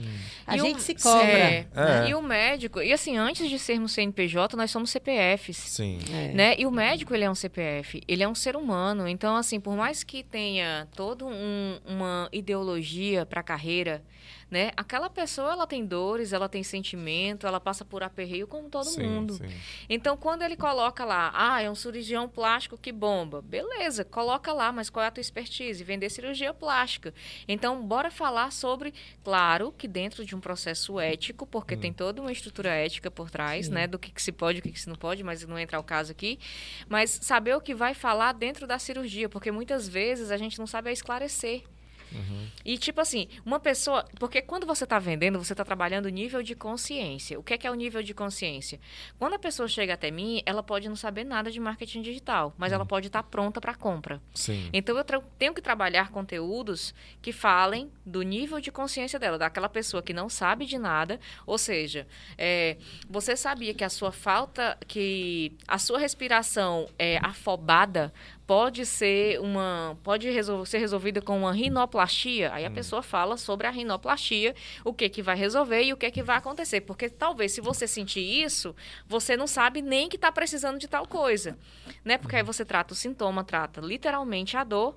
[0.48, 1.28] A E gente o- se cobra.
[1.28, 2.10] É, É.
[2.10, 5.58] E o médico, e assim, antes de sermos CNPJ, nós somos CPFs.
[5.58, 6.00] Sim.
[6.14, 6.28] É.
[6.34, 6.56] Né?
[6.58, 9.08] E o médico, ele é um CPF, ele é um ser humano.
[9.08, 14.04] Então, assim, por mais que tenha toda um- uma ideologia para a carreira,
[14.50, 14.72] né?
[14.78, 19.04] Aquela pessoa, ela tem dores, ela tem sentimento, ela passa por aperreio como todo sim,
[19.04, 19.34] mundo.
[19.34, 19.50] sim.
[19.90, 23.42] Então, quando ele coloca lá, ah, é um cirurgião plástico que bomba.
[23.42, 25.84] Beleza, coloca lá, mas qual é a tua expertise?
[25.84, 27.14] Vender cirurgia plástica.
[27.48, 32.32] Então, bora falar sobre, claro, que dentro de um processo ético, porque tem toda uma
[32.32, 33.74] estrutura ética por trás, Sim.
[33.74, 33.88] né?
[33.88, 35.84] Do que, que se pode, o que, que se não pode, mas não entra o
[35.84, 36.40] caso aqui.
[36.88, 40.68] Mas saber o que vai falar dentro da cirurgia, porque muitas vezes a gente não
[40.68, 41.64] sabe a esclarecer.
[42.12, 42.48] Uhum.
[42.64, 44.06] E tipo assim, uma pessoa.
[44.20, 47.40] Porque quando você está vendendo, você está trabalhando nível de consciência.
[47.40, 48.80] O que é, que é o nível de consciência?
[49.20, 52.72] Quando a pessoa chega até mim, ela pode não saber nada de marketing digital, mas
[52.72, 52.76] uhum.
[52.76, 54.22] ela pode estar tá pronta para compra.
[54.34, 54.70] Sim.
[54.74, 55.04] Então eu
[55.38, 60.30] tenho que trabalhar conteúdos que falem do nível de consciência dela, daquela pessoa que não
[60.30, 61.20] sabe de nada.
[61.46, 62.78] Ou seja, é,
[63.10, 68.14] você sabia que a sua falta, que a sua respiração é afobada
[68.48, 72.74] pode ser uma pode resol ser resolvida com uma rinoplastia aí a hum.
[72.74, 76.38] pessoa fala sobre a rinoplastia o que que vai resolver e o que que vai
[76.38, 78.76] acontecer porque talvez se você sentir isso
[79.08, 81.58] você não sabe nem que está precisando de tal coisa
[82.04, 84.96] né porque aí você trata o sintoma trata literalmente a dor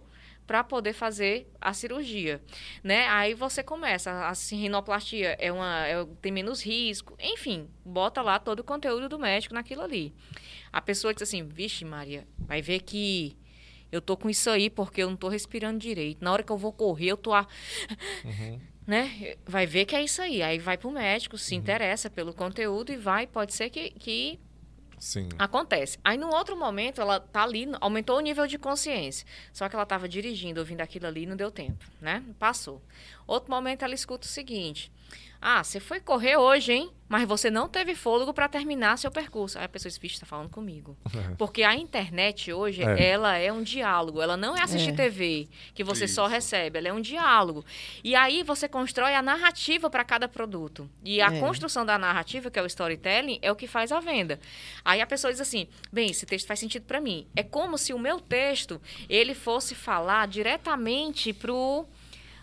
[0.49, 2.41] para poder fazer a cirurgia,
[2.83, 3.07] né?
[3.09, 8.61] Aí você começa, a rinoplastia é uma, é, tem menos risco, enfim, bota lá todo
[8.61, 10.15] o conteúdo do médico naquilo ali.
[10.73, 13.37] A pessoa diz assim, vixe Maria, vai ver que
[13.93, 16.25] eu tô com isso aí porque eu não tô respirando direito.
[16.25, 17.47] Na hora que eu vou correr, eu tô a...
[18.25, 18.59] Uhum.
[18.89, 19.37] Né?
[19.45, 20.43] Vai ver que é isso aí.
[20.43, 21.61] Aí vai pro médico, se uhum.
[21.61, 24.41] interessa pelo conteúdo e vai, pode ser que, que
[25.01, 25.29] Sim.
[25.39, 25.99] Acontece.
[26.05, 29.27] Aí, no outro momento, ela tá ali, aumentou o nível de consciência.
[29.53, 32.23] Só que ela estava dirigindo, ouvindo aquilo ali não deu tempo, né?
[32.39, 32.83] Passou.
[33.27, 34.91] Outro momento, ela escuta o seguinte:
[35.41, 36.91] ah, você foi correr hoje, hein?
[37.09, 39.59] Mas você não teve fôlego para terminar seu percurso.
[39.59, 40.97] Aí a pessoa diz, está falando comigo.
[41.07, 41.35] É.
[41.39, 43.11] Porque a internet hoje, é.
[43.11, 44.21] ela é um diálogo.
[44.21, 44.93] Ela não é assistir é.
[44.93, 46.17] TV, que você Isso.
[46.17, 46.79] só recebe.
[46.79, 47.65] Ela é um diálogo.
[48.05, 50.91] E aí você constrói a narrativa para cada produto.
[51.03, 51.41] E a é.
[51.41, 54.39] construção da narrativa, que é o storytelling, é o que faz a venda.
[54.85, 57.27] Aí a pessoa diz assim, bem, esse texto faz sentido para mim.
[57.35, 61.87] É como se o meu texto, ele fosse falar diretamente pro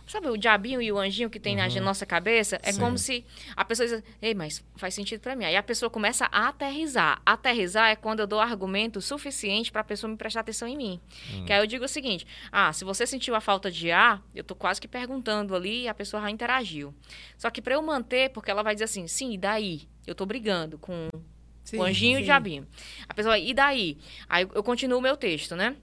[0.07, 1.73] Sabe o diabinho e o anjinho que tem uhum.
[1.75, 2.59] na nossa cabeça?
[2.61, 2.79] É Sim.
[2.79, 5.45] como se a pessoa diz, ei, mas faz sentido para mim.
[5.45, 7.21] Aí a pessoa começa a aterrizar.
[7.25, 11.01] Aterrizar é quando eu dou argumento suficiente para a pessoa me prestar atenção em mim.
[11.33, 11.45] Uhum.
[11.45, 14.43] Que aí eu digo o seguinte: ah, se você sentiu a falta de ar, eu
[14.43, 16.93] tô quase que perguntando ali e a pessoa já interagiu.
[17.37, 19.87] Só que para eu manter, porque ela vai dizer assim, sim, e daí?
[20.05, 21.09] Eu tô brigando com
[21.63, 22.19] sim, o anjinho sim.
[22.19, 22.67] e o diabinho.
[23.09, 23.97] A pessoa, e daí?
[24.29, 25.75] Aí eu continuo o meu texto, né?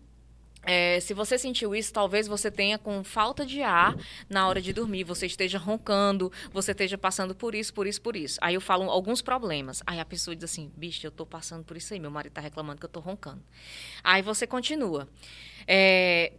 [0.64, 3.96] É, se você sentiu isso, talvez você tenha com falta de ar
[4.28, 8.14] na hora de dormir, você esteja roncando, você esteja passando por isso, por isso, por
[8.14, 8.38] isso.
[8.40, 9.82] Aí eu falo alguns problemas.
[9.86, 12.40] Aí a pessoa diz assim: bicho, eu tô passando por isso aí, meu marido tá
[12.40, 13.42] reclamando que eu tô roncando.
[14.04, 15.08] Aí você continua.
[15.66, 16.32] É,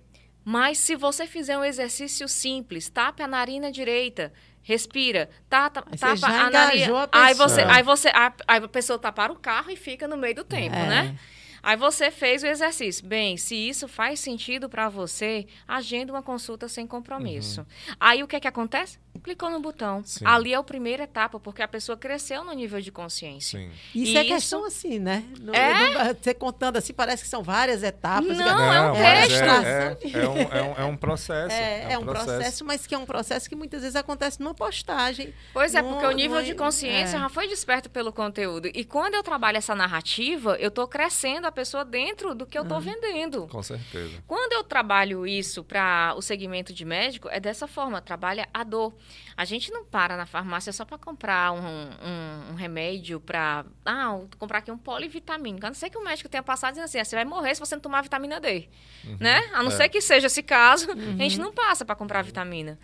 [0.46, 4.32] mas se você fizer um exercício simples, tape a narina direita,
[4.62, 7.10] respira, tapa, tapa a narina.
[7.12, 8.10] Aí você, aí você,
[8.48, 10.88] aí a pessoa tá para o carro e fica no meio do tempo, é.
[10.88, 11.20] né?
[11.64, 13.08] Aí você fez o exercício.
[13.08, 17.62] Bem, se isso faz sentido para você, agenda uma consulta sem compromisso.
[17.62, 17.96] Uhum.
[17.98, 19.00] Aí o que é que acontece?
[19.24, 20.02] Clicou no botão.
[20.04, 20.26] Sim.
[20.26, 23.60] Ali é a primeira etapa, porque a pessoa cresceu no nível de consciência.
[23.60, 23.72] Sim.
[23.96, 24.34] Isso e é isso...
[24.34, 25.24] questão assim, né?
[25.40, 26.14] No, é?
[26.14, 28.38] você contando assim, parece que são várias etapas.
[28.38, 29.44] Não, não é um texto.
[29.44, 31.56] É, é, é, um, é, um, é um processo.
[31.56, 32.26] É, é um, processo.
[32.26, 32.66] processo.
[32.66, 35.34] mas que é um processo que muitas vezes acontece numa postagem.
[35.54, 38.68] Pois é, porque o nível de consciência já foi desperto pelo conteúdo.
[38.74, 42.64] E quando eu trabalho essa narrativa, eu estou crescendo a pessoa dentro do que eu
[42.64, 42.84] estou uhum.
[42.84, 43.48] vendendo.
[43.48, 44.24] Com certeza.
[44.28, 48.94] Quando eu trabalho isso para o segmento de médico, é dessa forma, trabalha a dor.
[49.38, 53.66] A gente não para na farmácia só para comprar um, um, um remédio para.
[53.86, 55.66] Ah, comprar aqui um polivitamínico.
[55.66, 57.60] A não ser que o médico tenha passado dizendo assim: ah, você vai morrer se
[57.60, 58.68] você não tomar vitamina D.
[59.06, 59.18] Uhum.
[59.20, 59.50] Né?
[59.54, 59.76] A não é.
[59.76, 61.16] ser que seja esse caso, uhum.
[61.20, 61.46] a gente uhum.
[61.46, 62.80] não passa para comprar vitamina.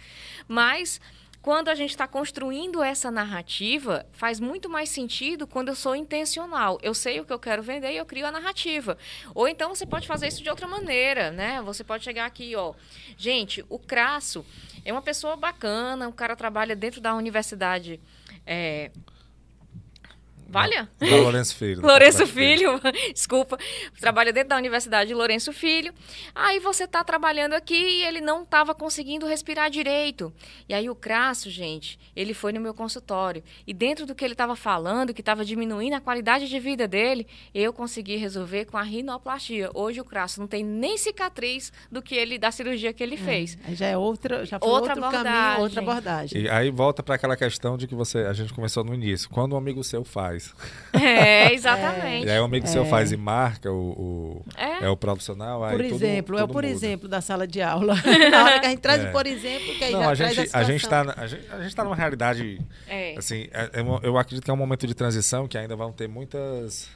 [0.48, 1.00] Mas
[1.42, 6.78] quando a gente está construindo essa narrativa, faz muito mais sentido quando eu sou intencional.
[6.82, 8.98] Eu sei o que eu quero vender e eu crio a narrativa.
[9.34, 11.62] Ou então você pode fazer isso de outra maneira, né?
[11.62, 12.74] Você pode chegar aqui, ó.
[13.18, 14.46] Gente, o Crasso
[14.84, 18.00] é uma pessoa bacana, o cara trabalha dentro da universidade.
[18.46, 18.92] É,
[20.50, 20.90] Valha?
[21.00, 21.82] Da Lourenço Filho.
[21.82, 22.82] Lourenço Filho,
[23.14, 23.58] desculpa.
[24.00, 25.94] Trabalha dentro da Universidade Lourenço Filho.
[26.34, 30.34] Aí você está trabalhando aqui e ele não estava conseguindo respirar direito.
[30.68, 33.44] E aí o Crasso, gente, ele foi no meu consultório.
[33.68, 37.28] E dentro do que ele estava falando, que estava diminuindo a qualidade de vida dele,
[37.54, 39.70] eu consegui resolver com a rinoplastia.
[39.76, 43.18] Hoje o Crasso não tem nem cicatriz do que ele da cirurgia que ele é,
[43.18, 43.58] fez.
[43.74, 45.42] já é outra, já foi outra outro abordagem.
[45.42, 46.42] caminho, outra abordagem.
[46.42, 49.30] E aí volta para aquela questão de que você, a gente começou no início.
[49.30, 50.54] Quando um amigo seu faz faz.
[50.92, 52.26] É, exatamente.
[52.26, 52.70] E aí o amigo é.
[52.70, 54.86] seu faz e marca o, o é.
[54.86, 54.90] é.
[54.90, 55.62] o profissional.
[55.70, 56.68] Por exemplo, tudo, é o por muda.
[56.68, 57.94] exemplo da sala de aula.
[58.32, 59.12] Na hora que a gente traz é.
[59.12, 61.62] por exemplo, que aí Não, já a gente, a, a gente está a gente, a
[61.62, 63.16] gente tá numa realidade é.
[63.18, 66.08] assim, é, é eu acredito que é um momento de transição que ainda vão ter
[66.08, 66.90] muitas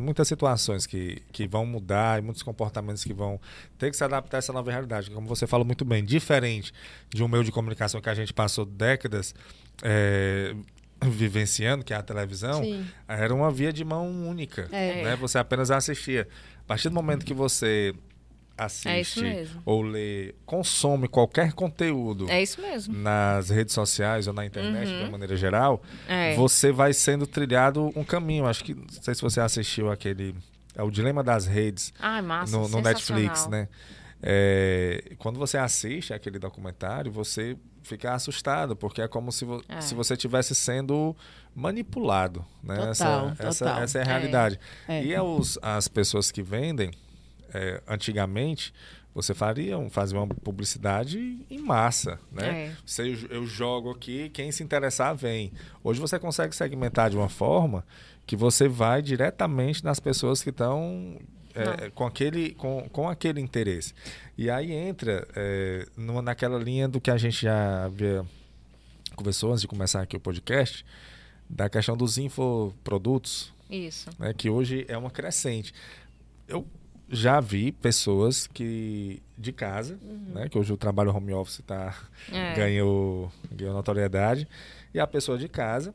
[0.00, 3.38] muitas situações que, que vão mudar e muitos comportamentos que vão
[3.78, 6.72] ter que se adaptar a essa nova realidade, como você fala muito bem, diferente
[7.10, 9.34] de um meio de comunicação que a gente passou décadas
[9.82, 10.54] é,
[11.10, 12.86] vivenciando, que é a televisão, Sim.
[13.08, 14.68] era uma via de mão única.
[14.72, 15.02] É.
[15.04, 15.16] Né?
[15.16, 16.28] Você apenas assistia.
[16.60, 17.94] A partir do momento que você
[18.56, 19.62] assiste mesmo.
[19.64, 22.94] ou lê, consome qualquer conteúdo É isso mesmo.
[22.96, 25.02] nas redes sociais ou na internet de Uhum.
[25.04, 26.34] uma maneira geral, É.
[26.36, 28.46] você vai sendo trilhado um caminho.
[28.46, 30.34] Acho que não sei se você assistiu aquele
[30.74, 33.68] é o dilema das redes Ai, massa, no, no Netflix, né?
[34.22, 39.80] É, quando você assiste aquele documentário, você fica assustado, porque é como se, vo- É.
[39.80, 41.14] se você estivesse sendo
[41.54, 42.74] manipulado, né?
[42.76, 43.82] Total, essa, essa, total.
[43.82, 44.08] essa é a É.
[44.08, 44.60] realidade.
[44.88, 45.04] É.
[45.04, 46.90] E os, as pessoas que vendem,
[47.52, 48.72] é, antigamente,
[49.14, 52.48] você faria, fazia uma publicidade em massa, né?
[52.68, 52.76] É.
[52.86, 55.52] Você, eu jogo aqui, quem se interessar vem.
[55.84, 57.84] Hoje você consegue segmentar de uma forma
[58.26, 61.18] que você vai diretamente nas pessoas que estão
[61.54, 63.94] é, com, aquele, com, com aquele interesse.
[64.36, 68.24] E aí entra é, numa, naquela linha do que a gente já havia
[69.14, 70.84] conversou antes de começar aqui o podcast,
[71.48, 74.08] da questão dos infoprodutos, Isso.
[74.18, 75.74] né, que hoje é uma crescente.
[76.48, 76.66] Eu
[77.10, 81.94] já vi pessoas que de casa, né, que hoje o trabalho home office tá,
[82.32, 82.54] É.
[82.54, 84.48] ganhou, ganhou notoriedade,
[84.94, 85.94] e a pessoa de casa,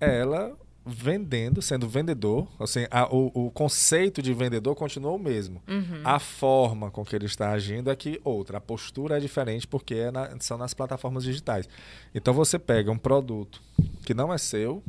[0.00, 0.56] ela
[0.88, 5.62] vendendo, sendo vendedor, assim, a- o, o conceito de vendedor continua o mesmo.
[5.68, 6.00] Uhum.
[6.04, 9.94] A forma com que ele está agindo é que outra, a postura é diferente porque
[9.94, 11.68] é na- são nas plataformas digitais.
[12.14, 13.60] Então você pega um produto
[14.04, 14.82] que não é seu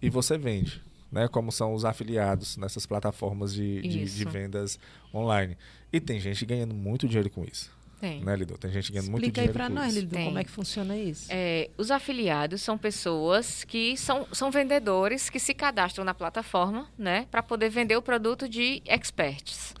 [0.00, 1.28] e você vende, né?
[1.28, 4.78] Como são os afiliados nessas plataformas de, de, de vendas
[5.14, 5.56] online.
[5.92, 7.70] E tem gente ganhando muito dinheiro com isso,
[8.02, 8.20] Tem.
[8.20, 8.58] né, Lido?
[8.58, 10.24] Tem gente ganhando muito Explica aí dinheiro para nós, Tem.
[10.24, 11.28] como é que funciona isso.
[11.30, 17.28] É, os afiliados são pessoas que são, são vendedores que se cadastram na plataforma, né,
[17.30, 19.72] para poder vender o produto de experts,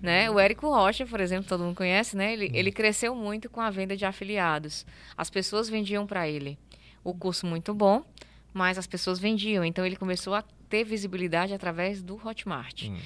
[0.00, 0.30] né?
[0.30, 2.32] O Érico Rocha, por exemplo, todo mundo conhece, né?
[2.32, 4.86] Ele, ele cresceu muito com a venda de afiliados.
[5.16, 6.56] As pessoas vendiam para ele
[7.02, 8.04] o curso muito bom,
[8.52, 12.96] mas as pessoas vendiam, então ele começou a ter visibilidade através do Hotmart, Hum.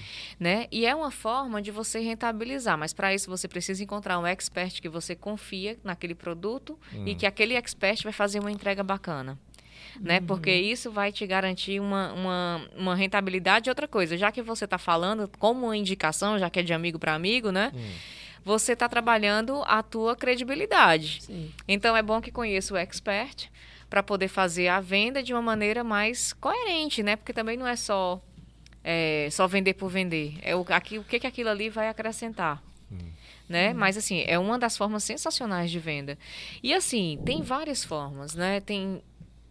[0.40, 0.66] né?
[0.72, 4.80] E é uma forma de você rentabilizar, mas para isso você precisa encontrar um expert
[4.80, 9.38] que você confia naquele produto e que aquele expert vai fazer uma entrega bacana.
[10.00, 10.18] Né?
[10.20, 14.16] Porque isso vai te garantir uma, uma, uma rentabilidade e outra coisa.
[14.16, 17.50] Já que você está falando como uma indicação, já que é de amigo para amigo,
[17.50, 17.70] né?
[18.44, 21.18] Você está trabalhando a tua credibilidade.
[21.22, 21.50] Sim.
[21.66, 23.50] Então é bom que conheça o expert
[23.88, 27.16] para poder fazer a venda de uma maneira mais coerente, né?
[27.16, 28.22] Porque também não é só
[28.84, 30.38] é, só vender por vender.
[30.42, 32.62] É o, aqui, o que, que aquilo ali vai acrescentar.
[33.48, 33.72] Né?
[33.72, 36.18] Mas assim, é uma das formas sensacionais de venda.
[36.62, 38.60] E assim, tem várias formas, né?
[38.60, 39.02] Tem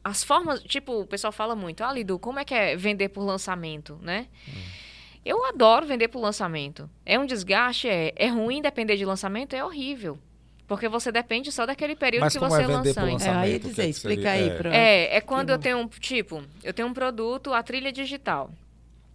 [0.03, 3.23] as formas, tipo, o pessoal fala muito, ah, Lidu, como é que é vender por
[3.23, 4.27] lançamento, né?
[5.25, 6.89] Eu adoro vender por lançamento.
[7.05, 10.17] É um desgaste, é, é ruim depender de lançamento, é horrível.
[10.67, 13.03] Porque você depende só daquele período Mas que como você é lançar.
[13.03, 13.23] lançamento?
[13.23, 14.31] É, aí que dizer, é que explica seria?
[14.43, 14.57] aí É.
[14.57, 17.91] para É, é quando Que eu tenho um, tipo, eu tenho um produto, a trilha
[17.91, 18.51] digital.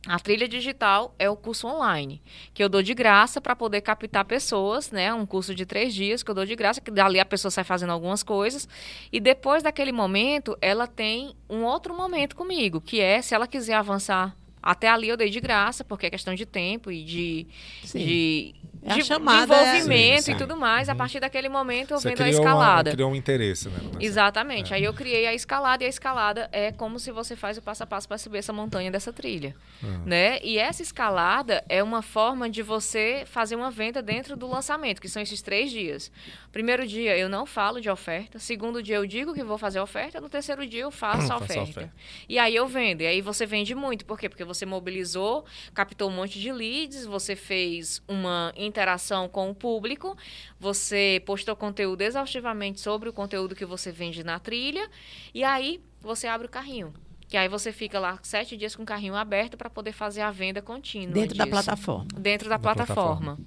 [0.05, 2.21] A trilha digital é o curso online,
[2.53, 5.15] que eu dou de graça para poder captar pessoas, né?
[5.15, 7.63] Um curso de três dias que eu dou de graça, que dali a pessoa sai
[7.63, 8.69] fazendo algumas coisas.
[9.13, 13.75] E depois daquele momento, ela tem um outro momento comigo, que é se ela quiser
[13.75, 14.35] avançar.
[14.61, 17.47] Até ali eu dei de graça, porque é questão de tempo e de,
[17.85, 18.05] Sim.
[18.05, 20.33] de, É a de- chamada, de é- envolvimento Sim, sim.
[20.33, 20.89] e tudo mais.
[20.89, 22.91] A partir daquele momento eu Você vendo a criou, uma- escalada.
[22.91, 23.79] criou um interesse, né?
[23.83, 24.75] nessa- Exatamente.
[24.75, 27.83] Aí eu criei a escalada e a escalada é como se você faz o passo
[27.85, 30.03] a passo para subir essa montanha dessa trilha, Uhum.
[30.05, 30.41] né?
[30.43, 35.09] E essa escalada é uma forma de você fazer uma venda dentro do lançamento, que
[35.09, 36.11] são esses três dias.
[36.51, 40.21] Primeiro dia eu não falo de oferta, segundo dia eu digo que vou fazer oferta,
[40.21, 41.63] no terceiro dia eu faço a Faço a oferta.
[41.63, 41.93] oferta.
[42.29, 43.03] E aí eu vendo.
[43.03, 44.05] E aí você vende muito.
[44.05, 44.29] Por quê?
[44.29, 50.17] Porque você mobilizou, captou um monte de leads, você fez uma interação com o público,
[50.59, 54.89] você postou conteúdo exaustivamente sobre o conteúdo que você vende na trilha,
[55.35, 56.93] e aí você abre o carrinho.
[57.29, 60.31] Que aí você fica lá sete dias com o carrinho aberto para poder fazer a
[60.31, 61.15] venda contínua.
[61.15, 62.09] dentro da disso plataforma.
[62.19, 63.39] dentro da, Da plataforma,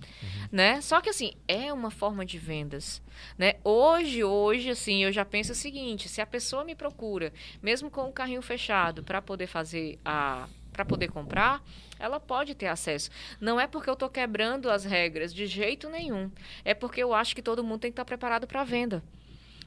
[0.52, 0.82] né?
[0.82, 3.00] Só que assim, é uma forma de vendas,
[3.38, 3.56] né?
[3.64, 8.10] Hoje, hoje assim, eu já penso o seguinte, se a pessoa me procura, mesmo com
[8.10, 11.64] o carrinho fechado, para poder fazer a para poder comprar,
[12.00, 13.10] ela pode ter acesso.
[13.40, 16.32] Não é porque eu estou quebrando as regras de jeito nenhum.
[16.64, 19.04] É porque eu acho que todo mundo tem que estar preparado para a venda.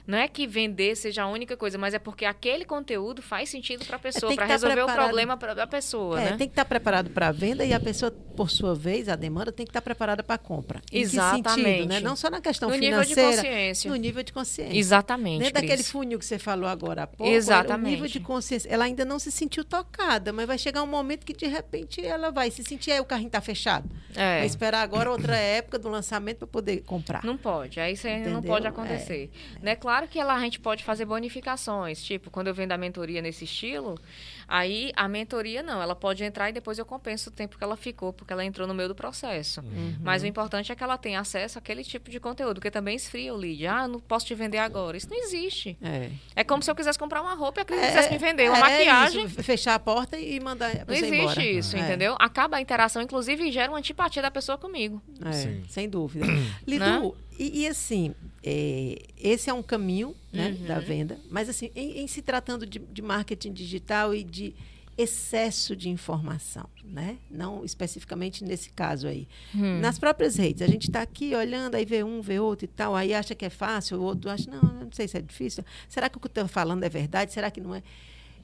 [0.09, 3.85] Não é que vender seja a única coisa, mas é porque aquele conteúdo faz sentido
[3.85, 5.05] para a pessoa, que para tá resolver o preparado.
[5.05, 6.37] problema pra- da pessoa, É, né?
[6.39, 9.53] tem que estar preparado para a venda e a pessoa, por sua vez, a demanda
[9.53, 10.81] tem que estar preparada para a compra.
[10.91, 11.51] Em Exatamente.
[11.69, 12.01] sentido, né?
[12.01, 13.91] Não só na questão No nível de financeira, consciência.
[13.91, 14.79] no nível de consciência.
[14.79, 15.39] Exatamente.
[15.41, 17.87] Dentro daquele funil que você falou agora há pouco, Exatamente.
[17.89, 21.27] o nível de consciência, ela ainda não se sentiu tocada, mas vai chegar um momento
[21.27, 23.87] que de repente ela vai se sentir, aí o carrinho está fechado.
[24.17, 24.39] É.
[24.39, 27.23] Vai esperar agora outra época do lançamento para poder comprar.
[27.25, 29.31] Não pode, aí isso não pode acontecer.
[29.61, 29.77] Né?
[29.77, 32.03] Claro claro que lá a gente pode fazer bonificações.
[32.03, 33.99] Tipo, quando eu vendo a mentoria nesse estilo,
[34.47, 37.77] aí a mentoria não, ela pode entrar e depois eu compenso o tempo que ela
[37.77, 39.61] ficou, porque ela entrou no meio do processo.
[39.61, 39.97] Uhum.
[40.01, 43.35] Mas o importante é que ela tenha acesso àquele tipo de conteúdo, porque também esfria
[43.35, 43.67] o lead.
[43.67, 44.97] Ah, não posso te vender agora.
[44.97, 45.77] Isso não existe.
[45.83, 48.19] É, é como se eu quisesse comprar uma roupa e a cliente é, quisesse me
[48.19, 49.25] vender uma é maquiagem.
[49.25, 51.45] Isso, fechar a porta e mandar a Não existe embora.
[51.45, 51.81] isso, é.
[51.81, 52.15] entendeu?
[52.21, 55.03] Acaba a interação, inclusive, e gera uma antipatia da pessoa comigo.
[55.25, 56.27] É, sem dúvida.
[56.67, 57.13] Lidu, né?
[57.39, 60.67] E, e, assim, é, esse é um caminho né, uhum.
[60.67, 64.55] da venda, mas assim, em, em se tratando de, de, marketing digital e de
[64.97, 67.17] excesso de informação, né?
[67.31, 69.29] Não especificamente nesse caso aí.
[69.55, 69.79] Hum.
[69.79, 72.97] Nas próprias redes, a gente está aqui olhando, aí vê um, vê outro e tal,
[72.97, 75.65] aí acha que é fácil, o outro acha, não, não sei se é difícil.
[75.89, 77.33] Será que o que eu estou falando é verdade?
[77.33, 77.85] Será que não é?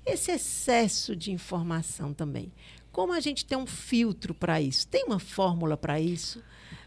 [0.06, 2.52] Esse excesso de informação também.
[2.92, 4.86] Como a gente tem um filtro para isso?
[4.86, 6.40] Tem uma fórmula para isso?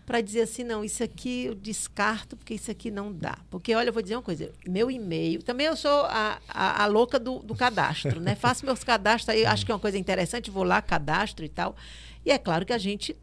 [0.08, 3.40] Para dizer assim, não, isso aqui eu descarto, porque isso aqui não dá.
[3.50, 5.44] Porque, olha, eu vou dizer uma coisa: meu e-mail.
[5.44, 8.34] Também eu sou a, a, a louca do, do, cadastro, né?
[8.40, 11.76] Faço meus cadastros aí, acho que é uma coisa interessante, vou lá, cadastro e tal.
[12.26, 13.18] E é claro que a gente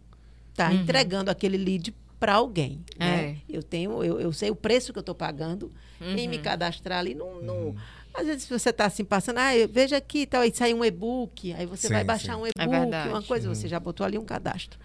[0.51, 0.83] está uhum.
[0.83, 2.85] entregando aquele lead para alguém.
[2.99, 3.05] É.
[3.05, 3.37] Né?
[3.49, 6.19] Eu tenho, eu, eu sei o preço que eu estou pagando uhum.
[6.19, 7.15] em me cadastrar ali.
[7.15, 7.77] Não, não, uhum.
[8.13, 11.65] Às vezes você está assim passando, ah, veja aqui, tal, aí sai um e-book, aí
[11.65, 12.43] você sim, vai baixar sim.
[12.43, 14.79] um é e-book, é uma coisa, você já botou ali um cadastro.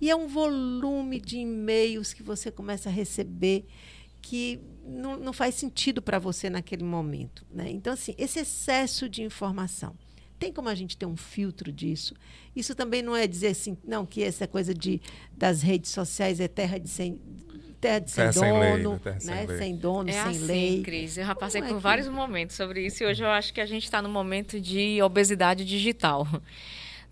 [0.00, 3.66] E é um volume de e-mails que você começa a receber
[4.22, 7.44] que não, não faz sentido para você naquele momento.
[7.50, 7.70] Né?
[7.70, 9.94] Então, assim, esse excesso de informação.
[10.38, 12.14] Tem como a gente ter um filtro disso?
[12.56, 15.00] Isso também não é dizer assim, não, que essa coisa de,
[15.36, 17.20] das redes sociais é terra de sem,
[17.78, 19.00] terra de sem, dono, lei, né?
[19.02, 19.46] Terra né?
[19.46, 20.82] sem, sem dono, é sem assim, lei.
[20.82, 23.52] Cris, eu já passei Como por é vários momentos sobre isso e hoje eu acho
[23.52, 26.26] que a gente está no momento de obesidade digital.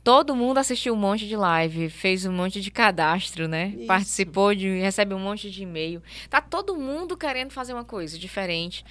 [0.03, 3.75] Todo mundo assistiu um monte de live, fez um monte de cadastro, né?
[3.77, 3.87] Isso.
[3.87, 6.03] Participou de, recebe um monte de e-mail.
[6.31, 8.85] Tá todo mundo querendo fazer uma coisa diferente.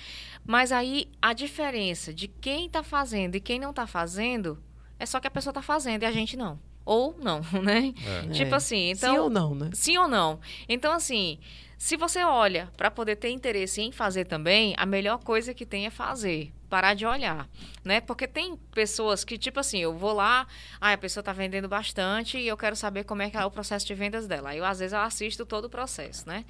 [0.46, 4.58] Mas aí a diferença de quem está fazendo e quem não está fazendo
[5.00, 7.94] é só que a pessoa está fazendo e a gente não ou não, né?
[8.06, 8.30] É.
[8.30, 8.58] Tipo é.
[8.58, 9.70] assim, então sim ou não, né?
[9.74, 10.40] Sim ou não.
[10.70, 11.38] Então assim,
[11.78, 15.86] se você olha para poder ter interesse em fazer também, a melhor coisa que tem
[15.86, 16.52] é fazer.
[16.68, 17.48] Parar de olhar,
[17.86, 18.02] né?
[18.02, 20.48] Porque tem pessoas que, tipo assim, eu vou lá,
[20.82, 23.52] ah, a pessoa está vendendo bastante e eu quero saber como é que é o
[23.52, 24.56] processo de vendas dela.
[24.56, 26.44] Eu, às vezes, eu assisto todo o processo, né?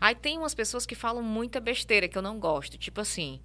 [0.00, 2.78] Aí tem umas pessoas que falam muita besteira que eu não gosto.
[2.78, 3.38] Tipo assim,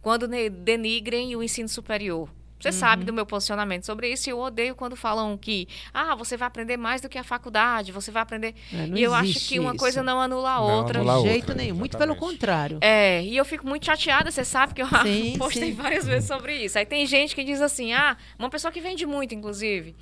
[0.00, 2.30] quando denigrem o ensino superior.
[2.58, 2.72] Você uhum.
[2.72, 6.48] sabe do meu posicionamento sobre isso e eu odeio quando falam que ah, você vai
[6.48, 8.54] aprender mais do que a faculdade, você vai aprender.
[8.72, 9.78] É, e eu acho que uma isso.
[9.78, 11.02] coisa não anula a outra.
[11.02, 12.78] Não, de jeito outra, nenhum, muito pelo contrário.
[12.80, 15.74] É, e eu fico muito chateada, você sabe que eu sim, postei sim.
[15.74, 16.78] várias vezes sobre isso.
[16.78, 19.94] Aí tem gente que diz assim: "Ah, uma pessoa que vende muito inclusive.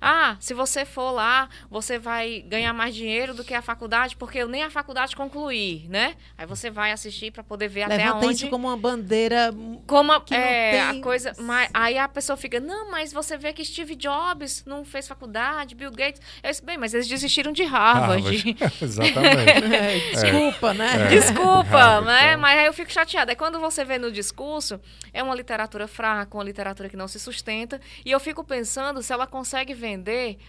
[0.00, 4.38] Ah, se você for lá, você vai ganhar mais dinheiro do que a faculdade, porque
[4.38, 6.14] eu nem a faculdade concluí, né?
[6.36, 8.36] Aí você vai assistir para poder ver Levanta até onde.
[8.36, 9.52] isso como uma bandeira.
[9.86, 10.80] Como a, é, tem...
[10.80, 11.32] a coisa.
[11.38, 15.74] Mas, aí a pessoa fica, não, mas você vê que Steve Jobs não fez faculdade,
[15.74, 16.20] Bill Gates.
[16.42, 18.08] Eu disse, bem, mas eles desistiram de Harvard.
[18.08, 18.56] Harvard.
[18.82, 19.74] Exatamente.
[19.74, 21.06] é, desculpa, né?
[21.06, 21.08] É.
[21.08, 22.28] Desculpa, Harvard, né?
[22.30, 22.40] Então.
[22.40, 23.32] Mas aí eu fico chateada.
[23.32, 24.80] Aí quando você vê no discurso,
[25.12, 27.80] é uma literatura fraca, uma literatura que não se sustenta.
[28.04, 29.87] E eu fico pensando se ela consegue ver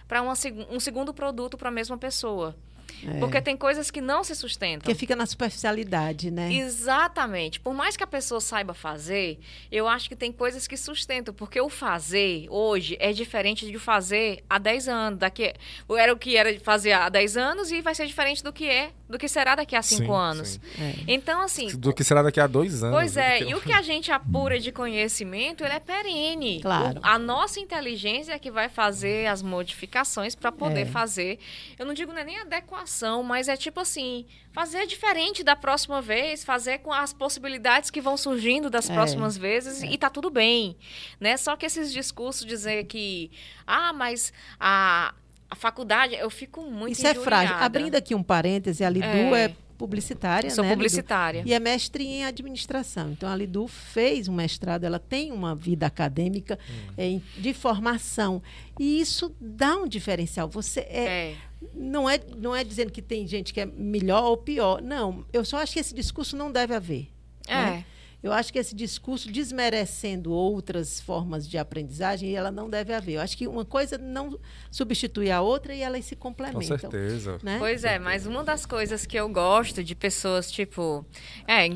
[0.06, 2.54] para um segundo produto para a mesma pessoa.
[3.06, 3.18] É.
[3.18, 4.86] Porque tem coisas que não se sustentam.
[4.92, 6.52] Que fica na superficialidade, né?
[6.52, 7.60] Exatamente.
[7.60, 9.38] Por mais que a pessoa saiba fazer,
[9.70, 11.32] eu acho que tem coisas que sustentam.
[11.32, 15.18] Porque o fazer hoje é diferente de fazer há 10 anos.
[15.18, 15.52] Daqui,
[15.90, 18.90] era o que era fazer há 10 anos e vai ser diferente do que é,
[19.08, 20.48] do que será daqui a 5 anos.
[20.48, 20.60] Sim.
[20.78, 20.94] É.
[21.08, 21.68] Então, assim.
[21.76, 22.96] Do que será daqui a dois anos.
[22.96, 26.60] Pois é, e o que a gente apura de conhecimento, ele é perene.
[26.60, 27.00] Claro.
[27.00, 30.86] O, a nossa inteligência é que vai fazer as modificações para poder é.
[30.86, 31.38] fazer.
[31.78, 32.89] Eu não digo nem adequação
[33.22, 38.16] mas é tipo assim, fazer diferente da próxima vez, fazer com as possibilidades que vão
[38.16, 39.86] surgindo das é, próximas vezes é.
[39.86, 40.76] e tá tudo bem,
[41.20, 41.36] né?
[41.36, 43.30] Só que esses discursos dizer que,
[43.66, 45.14] ah, mas a,
[45.48, 47.20] a faculdade, eu fico muito Isso injuriada.
[47.20, 47.56] é frágil.
[47.56, 51.38] Abrindo aqui um parêntese, a Lidu é, é publicitária, Sou né, publicitária.
[51.38, 51.48] Lidu?
[51.48, 53.12] E é mestre em administração.
[53.12, 56.92] Então, a Lidu fez um mestrado, ela tem uma vida acadêmica hum.
[56.98, 58.42] é, de formação.
[58.78, 60.50] E isso dá um diferencial.
[60.50, 61.36] Você é, é
[61.74, 64.82] não é, não é dizendo que tem gente que é melhor ou pior.
[64.82, 67.08] Não, eu só acho que esse discurso não deve haver.
[67.48, 67.54] É.
[67.54, 67.84] Né?
[68.22, 73.14] Eu acho que esse discurso desmerecendo outras formas de aprendizagem, ela não deve haver.
[73.14, 74.38] Eu acho que uma coisa não
[74.70, 76.60] substitui a outra e elas se complementam.
[76.60, 77.38] Com certeza.
[77.42, 77.58] Né?
[77.58, 81.04] Pois é, mas uma das coisas que eu gosto de pessoas, tipo.
[81.48, 81.68] É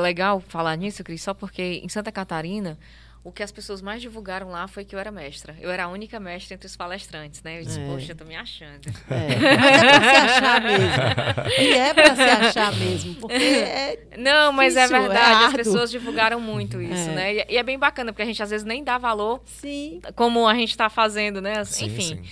[0.00, 2.78] legal falar nisso, Cris, só porque em Santa Catarina
[3.24, 5.56] o que as pessoas mais divulgaram lá foi que eu era mestra.
[5.60, 7.60] Eu era a única mestra entre os palestrantes, né?
[7.60, 7.86] Eu disse, É.
[7.86, 8.80] poxa, eu tô me achando.
[9.08, 9.28] É,
[9.60, 11.60] mas é pra se achar mesmo.
[11.60, 15.42] E é pra se achar mesmo, porque é, Não, mas é Difícil, é verdade, as
[15.44, 15.56] árduo.
[15.56, 17.14] pessoas divulgaram muito isso, É.
[17.14, 17.34] né?
[17.34, 20.46] E, e é bem bacana, porque a gente às vezes nem dá valor sim, como
[20.48, 21.64] a gente está fazendo, né?
[21.64, 22.02] Sim, Enfim.
[22.02, 22.22] sim.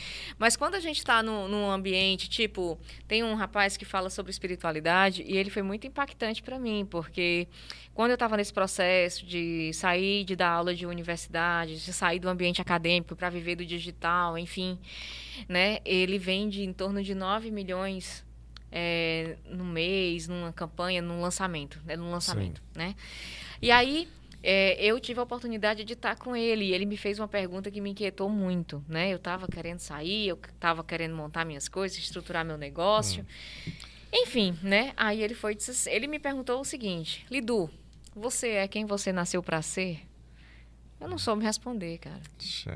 [0.41, 5.22] Mas quando a gente está num, ambiente, tipo, tem um rapaz que fala sobre espiritualidade
[5.22, 7.47] e ele foi muito impactante para mim, porque
[7.93, 12.26] quando eu estava nesse processo de sair de dar aula de universidade, de sair do
[12.26, 14.78] ambiente acadêmico para viver do digital, enfim,
[15.47, 15.80] né?
[15.84, 18.24] Ele vende em torno de 9 milhões
[18.72, 21.97] é, no mês, numa campanha, num lançamento, né?
[21.97, 22.95] Num lançamento, né?
[23.61, 24.09] E aí
[24.43, 27.70] é, eu tive a oportunidade de estar com ele e ele me fez uma pergunta
[27.70, 29.12] que me inquietou muito, né?
[29.12, 33.26] Eu estava querendo sair, eu estava querendo montar minhas coisas, estruturar meu negócio,
[34.12, 34.93] enfim, né?
[34.97, 37.70] Aí ele foi, disse assim- ele me perguntou o seguinte: Lidu,
[38.14, 40.01] você é quem você nasceu para ser?
[41.01, 42.20] Eu não soube responder, cara.
[42.38, 42.70] Xe.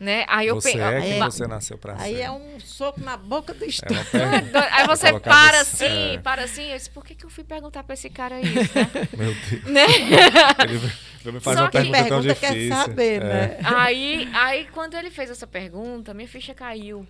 [0.00, 0.24] Né?
[0.28, 1.24] Aí eu Você pe- é quem É.
[1.24, 2.20] você nasceu pra aí ser.
[2.22, 4.06] é um soco na boca do É estômago.
[4.10, 4.68] pergunta.
[4.72, 6.18] Aí você para você- assim, é.
[6.18, 6.70] para assim.
[6.70, 8.90] Eu disse, por que, que eu fui perguntar para esse cara isso, né?
[9.16, 9.64] Meu Deus.
[9.64, 9.84] né?
[11.24, 12.76] Ele me fazer Só uma que pergunta tão pergunta quer difícil.
[12.76, 13.24] saber, É.
[13.24, 13.58] né?
[13.64, 17.06] Aí, aí, quando ele fez essa pergunta, minha ficha caiu.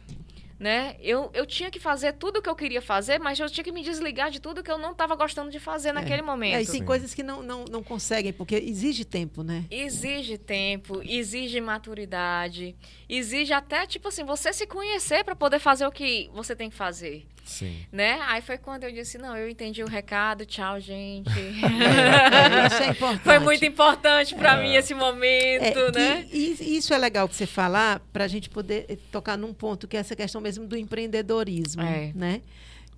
[0.65, 0.97] Né?
[0.99, 3.71] Eu, eu tinha que fazer tudo o que eu queria fazer, mas eu tinha que
[3.71, 6.55] me desligar de tudo que eu não estava gostando de fazer naquele momento.
[6.55, 6.87] É, e tem Sim.
[6.87, 9.67] coisas que não, não, não conseguem, porque exige tempo, né?
[9.71, 12.75] Exige tempo, exige maturidade,
[13.07, 16.77] exige até, tipo assim, você se conhecer para poder fazer o que você tem que
[16.77, 17.85] fazer, Sim.
[17.93, 18.19] né?
[18.23, 21.31] Aí foi quando eu disse, não, eu entendi o recado, tchau, gente.
[21.85, 23.23] É, isso é importante.
[23.23, 24.63] Foi muito importante para É.
[24.63, 26.29] mim esse momento, É, né?
[26.33, 29.53] e, e isso é legal que você falar para a gente poder eh, tocar num
[29.53, 32.13] ponto que é essa questão mesmo do empreendedorismo, É.
[32.15, 32.43] né?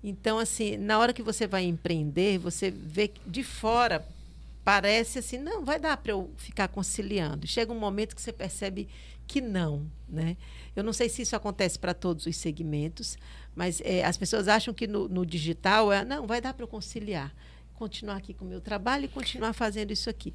[0.03, 4.05] Então, assim, na hora que você vai empreender, você vê que de fora
[4.63, 7.47] parece assim, não, vai dar para eu ficar conciliando.
[7.47, 8.87] Chega um momento que você percebe
[9.25, 10.37] que não, né?
[10.75, 13.17] Eu não sei se isso acontece para todos os segmentos,
[13.57, 16.67] mas eh, as pessoas acham que no, no digital é, não, vai dar para eu
[16.67, 17.33] conciliar,
[17.73, 20.33] continuar aqui com o meu trabalho e continuar fazendo isso aqui.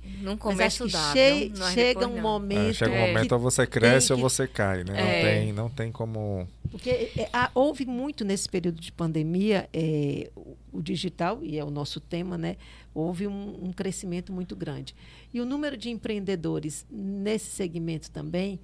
[0.66, 2.22] Acho que dá, che- não- não é chega um não.
[2.22, 3.06] momento, É, chega um É.
[3.12, 4.94] momento ou você cresce tem ou que- você cai, né?
[4.96, 5.02] É.
[5.02, 6.48] Não, tem, não tem como.
[6.70, 11.64] Porque é, há- houve muito nesse período de pandemia, é, o, o digital, e é
[11.64, 12.56] o nosso tema, né?
[12.94, 14.94] Houve um, um crescimento muito grande.
[15.32, 18.60] E o número de empreendedores nesse segmento também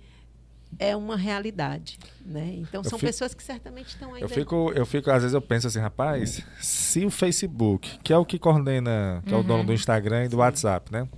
[0.78, 1.98] é uma realidade.
[2.24, 2.54] Né?
[2.58, 4.24] Então, são fico- pessoas que certamente estão ainda.
[4.24, 8.16] Eu fico, eu fico, às vezes eu penso assim, rapaz, se o Facebook, que é
[8.16, 11.08] o que coordena, que é o dono do Instagram e do WhatsApp, né?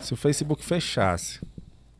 [0.00, 1.40] Se o Facebook fechasse,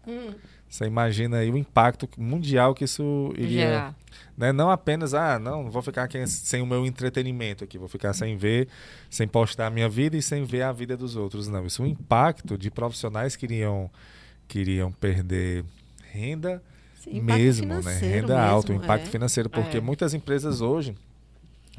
[0.07, 0.33] Hum,
[0.69, 3.67] você imagina aí o impacto mundial que isso iria.
[3.69, 3.95] Gerar.
[4.37, 4.53] Né?
[4.53, 8.37] Não apenas, ah, não, vou ficar aqui sem o meu entretenimento aqui, vou ficar sem
[8.37, 8.69] ver,
[9.11, 11.47] sem postar a minha vida e sem ver a vida dos outros.
[11.49, 13.91] Não, isso é um impacto de profissionais que iriam,
[14.49, 15.65] que iriam perder
[16.11, 16.63] renda
[17.01, 17.99] sim, mesmo, né?
[17.99, 19.11] Renda mesmo, alta, o impacto é.
[19.11, 19.81] financeiro, porque É.
[19.81, 20.95] muitas empresas hoje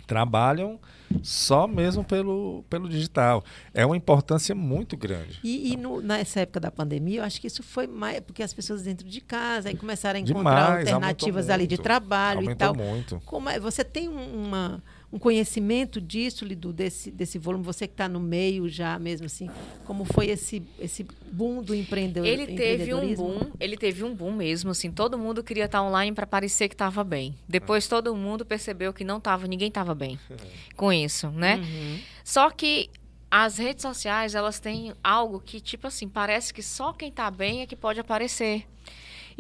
[0.07, 0.79] trabalham
[1.21, 3.43] só mesmo pelo, pelo digital.
[3.73, 5.39] É uma importância muito grande.
[5.43, 8.53] E, e no- nessa época da pandemia, eu acho que isso foi mais porque as
[8.53, 11.83] pessoas dentro de casa aí começaram a encontrar Demais, alternativas ali de muito.
[11.83, 12.73] trabalho e tal.
[12.75, 13.21] muito.
[13.25, 17.63] Como é- você tem um, uma- um conhecimento disso, Lidu, desse, desse volume?
[17.65, 19.49] Você que está no meio já mesmo assim,
[19.85, 23.27] como foi esse, esse boom do empreendedor, Ele teve um empreendedorismo?
[23.27, 26.75] boom, ele teve um boom mesmo, assim, todo mundo queria estar online para parecer que
[26.75, 27.35] estava bem.
[27.47, 30.17] Depois todo mundo percebeu que não estava, ninguém estava bem
[30.77, 31.57] com isso, né?
[31.57, 31.99] Uhum.
[32.23, 32.89] Só que
[33.29, 37.61] as redes sociais, elas têm algo que, tipo assim, parece que só quem tá bem
[37.61, 38.65] é que pode aparecer.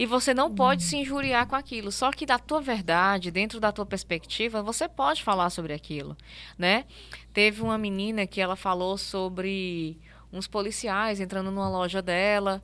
[0.01, 1.91] E você não pode se injuriar com aquilo.
[1.91, 6.17] Só que da tua verdade, dentro da tua perspectiva, você pode falar sobre aquilo,
[6.57, 6.85] né?
[7.31, 9.97] Teve uma menina que ela falou sobre
[10.33, 12.63] uns policiais entrando numa loja dela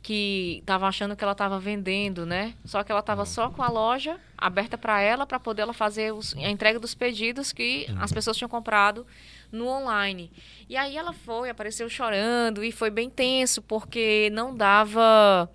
[0.00, 2.54] que estava achando que ela estava vendendo, né?
[2.64, 6.14] Só que ela estava só com a loja aberta para ela para poder ela fazer
[6.14, 9.04] os- a entrega dos pedidos que as pessoas tinham comprado
[9.50, 10.30] no online.
[10.68, 15.50] E aí ela foi, apareceu chorando e foi bem tenso porque não dava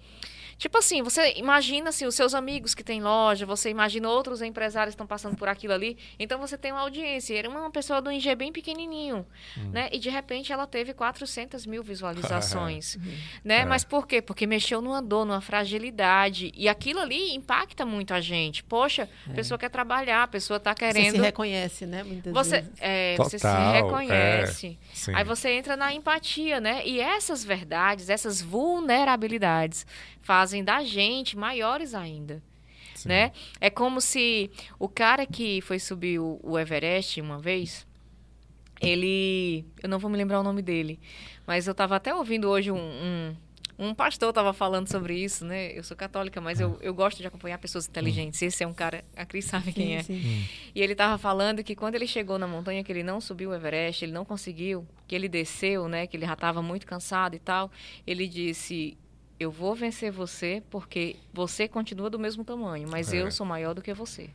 [0.62, 4.94] Tipo assim, você imagina assim, os seus amigos que têm loja, você imagina outros empresários
[4.94, 7.36] que estão passando por aquilo ali, então você tem uma audiência.
[7.36, 9.26] Era uma pessoa do IG bem pequenininho,
[9.72, 9.90] né?
[9.92, 12.96] E de repente ela teve 400 mil visualizações,
[13.44, 13.62] né?
[13.62, 13.66] É.
[13.66, 14.22] Mas por quê?
[14.22, 16.52] Porque mexeu numa dor, numa fragilidade.
[16.56, 18.64] E aquilo ali impacta muito a gente.
[18.64, 21.24] Poxa, a pessoa quer trabalhar, a pessoa está Você se querendo...
[21.24, 22.04] reconhece, né?
[22.04, 22.72] Muitas Você, vezes.
[22.80, 24.78] é, você se Total, reconhece.
[25.12, 26.86] Aí você entra na empatia, né?
[26.86, 29.88] E essas verdades, essas vulnerabilidades
[30.22, 32.42] fazem da gente maiores ainda,
[32.96, 33.10] Sim.
[33.10, 33.32] né?
[33.60, 34.50] É como se
[34.80, 37.86] o cara que foi subir o, o Everest uma vez,
[38.80, 41.00] ele, eu não vou me lembrar o nome dele,
[41.46, 43.36] mas eu estava até ouvindo hoje um, um,
[43.80, 45.76] Um pastor estava falando sobre isso, né?
[45.76, 48.40] Eu sou católica, mas eu, eu gosto de acompanhar pessoas inteligentes.
[48.40, 50.04] Esse é um cara, a Cris sabe quem é.
[50.04, 50.46] Sim.
[50.76, 53.56] E ele estava falando que quando ele chegou na montanha, que ele não subiu o
[53.56, 56.06] Everest, ele não conseguiu, que ele desceu, né?
[56.06, 57.72] Que ele já estava muito cansado e tal.
[58.06, 58.96] Ele disse:
[59.42, 63.18] Eu vou vencer você porque você continua do mesmo tamanho, mas É.
[63.24, 64.30] eu sou maior do que você.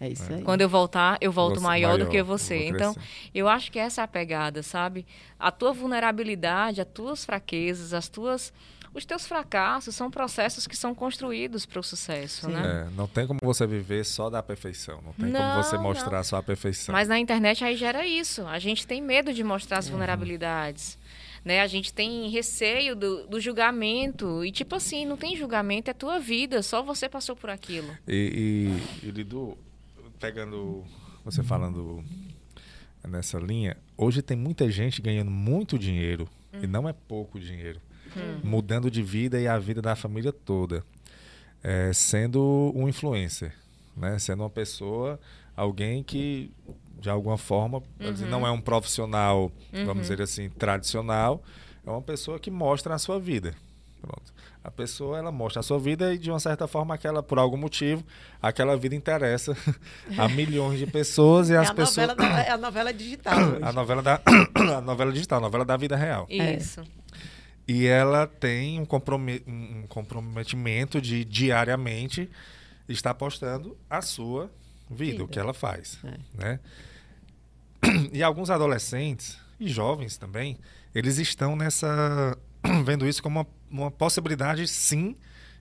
[0.00, 0.42] É isso aí.
[0.42, 2.56] Quando eu voltar, eu volto Você- maior, do maior, que eu você.
[2.58, 2.96] vou Então,
[3.32, 5.06] eu acho que essa é a pegada, sabe?
[5.38, 8.52] A tua vulnerabilidade, as tuas fraquezas, as tuas
[8.94, 12.52] os teus fracassos são processos que são construídos para o sucesso, Sim.
[12.52, 12.86] né?
[12.88, 15.00] É, não tem como você viver só da perfeição.
[15.04, 15.82] Não tem Não, como você não.
[15.82, 16.92] mostrar só a perfeição.
[16.92, 18.44] Mas na internet aí gera isso.
[18.46, 19.78] A gente tem medo de mostrar Uhum.
[19.80, 20.97] as vulnerabilidades.
[21.48, 21.62] Né?
[21.62, 24.44] A gente tem receio do, do julgamento.
[24.44, 26.62] E, tipo assim, não tem julgamento, é tua vida.
[26.62, 27.88] Só você passou por aquilo.
[28.06, 29.56] E, e, e Lidu,
[30.20, 30.84] pegando
[31.24, 32.04] você falando
[33.08, 37.80] nessa linha, hoje tem muita gente ganhando muito dinheiro, e não é pouco dinheiro,
[38.44, 40.84] mudando de vida e a vida da família toda,
[41.62, 43.54] é, sendo um influencer,
[43.96, 44.18] né?
[44.18, 45.18] sendo uma pessoa,
[45.56, 46.50] alguém que
[46.98, 51.42] de alguma forma vou dizer, não é um profissional, vamos dizer assim, tradicional,
[51.86, 53.54] é uma pessoa que mostra a sua vida.
[54.00, 54.32] Pronto.
[54.62, 57.56] A pessoa ela mostra a sua vida e de uma certa forma aquela por algum
[57.56, 58.04] motivo
[58.42, 59.56] aquela vida interessa
[60.16, 63.38] a milhões de pessoas e É as a, pessoas da- é a novela digital.
[63.38, 63.62] hoje.
[63.62, 64.20] a novela da
[64.76, 66.26] a novela digital, a novela da vida real.
[66.28, 66.54] É.
[66.54, 66.82] Isso.
[67.66, 72.28] E ela tem um, comprome- um comprometimento de diariamente
[72.88, 74.50] estar postando a sua
[74.90, 75.24] vida, Vida.
[75.24, 76.18] o que ela faz, É.
[76.34, 76.60] né?
[78.12, 80.58] E alguns adolescentes e jovens também,
[80.94, 82.36] eles estão nessa
[82.84, 85.16] vendo isso como uma, uma possibilidade sim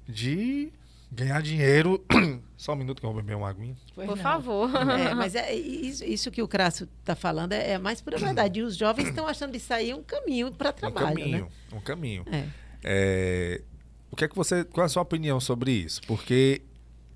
[0.07, 0.72] de
[1.11, 2.03] ganhar dinheiro.
[2.57, 3.76] Só um minuto que eu vou beber uma aguinha.
[3.93, 4.24] Pois Por não.
[4.24, 4.70] favor.
[4.76, 8.59] É, mas é, isso, isso que o Crasso está falando é, é mais pura verdade.
[8.59, 12.26] E os jovens estão achando isso aí um caminho para Um trabalho, caminho, um caminho.
[12.28, 12.51] né?
[12.84, 13.61] É,
[14.09, 16.01] o que é que você, qual é a sua opinião sobre isso?
[16.07, 16.61] Porque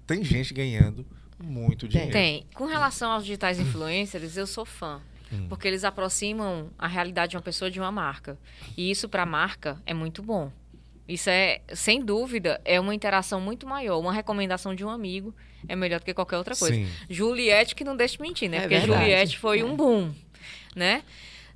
[0.05, 1.05] tem gente ganhando
[1.41, 2.11] muito dinheiro.
[2.11, 2.45] Tem.
[2.53, 5.01] Com relação aos digitais influencers, eu sou fã.
[5.31, 5.45] Hum.
[5.47, 8.37] Porque eles aproximam a realidade de uma pessoa de uma marca.
[8.77, 10.51] E isso para a marca é muito bom.
[11.07, 13.97] Isso é, sem dúvida, é uma interação muito maior.
[13.99, 15.33] Uma recomendação de um amigo
[15.67, 16.75] é melhor do que qualquer outra coisa.
[16.75, 16.87] Sim.
[17.09, 18.57] Juliette que não deixa de mentir, né?
[18.57, 19.01] É Porque verdade.
[19.01, 19.63] Juliette foi É.
[19.63, 20.13] um boom,
[20.75, 21.03] né?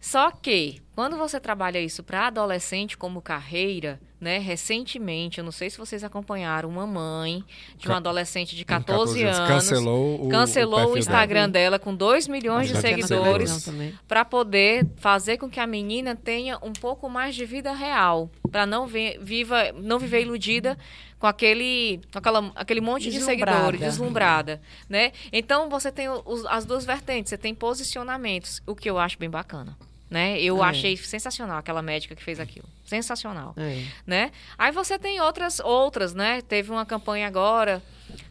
[0.05, 4.37] Só que, quando você trabalha isso para adolescente como carreira, né?
[4.37, 7.43] Recentemente, eu não sei se vocês acompanharam, uma mãe
[7.75, 11.77] de um Ca- adolescente de Com 14, anos Cancelou o, cancelou o, perfil Instagram dela.
[11.77, 13.49] dela com 2 milhões de seguidores
[14.07, 18.65] para poder fazer com que a menina tenha um pouco mais de vida real, para
[18.67, 20.77] não ver, viva, não viver iludida
[21.17, 25.11] com aquele, com aquela, aquele monte de seguidores, deslumbrada, né?
[25.33, 29.29] Então você tem os- as duas vertentes, você tem posicionamentos, o que eu acho bem
[29.31, 29.75] bacana,
[30.15, 30.39] né?
[30.41, 30.67] Eu É.
[30.69, 33.83] achei sensacional aquela médica que fez aquilo, sensacional É.
[34.07, 34.31] né?
[34.57, 36.41] Aí você tem outras outras, né?
[36.41, 37.83] Teve uma campanha agora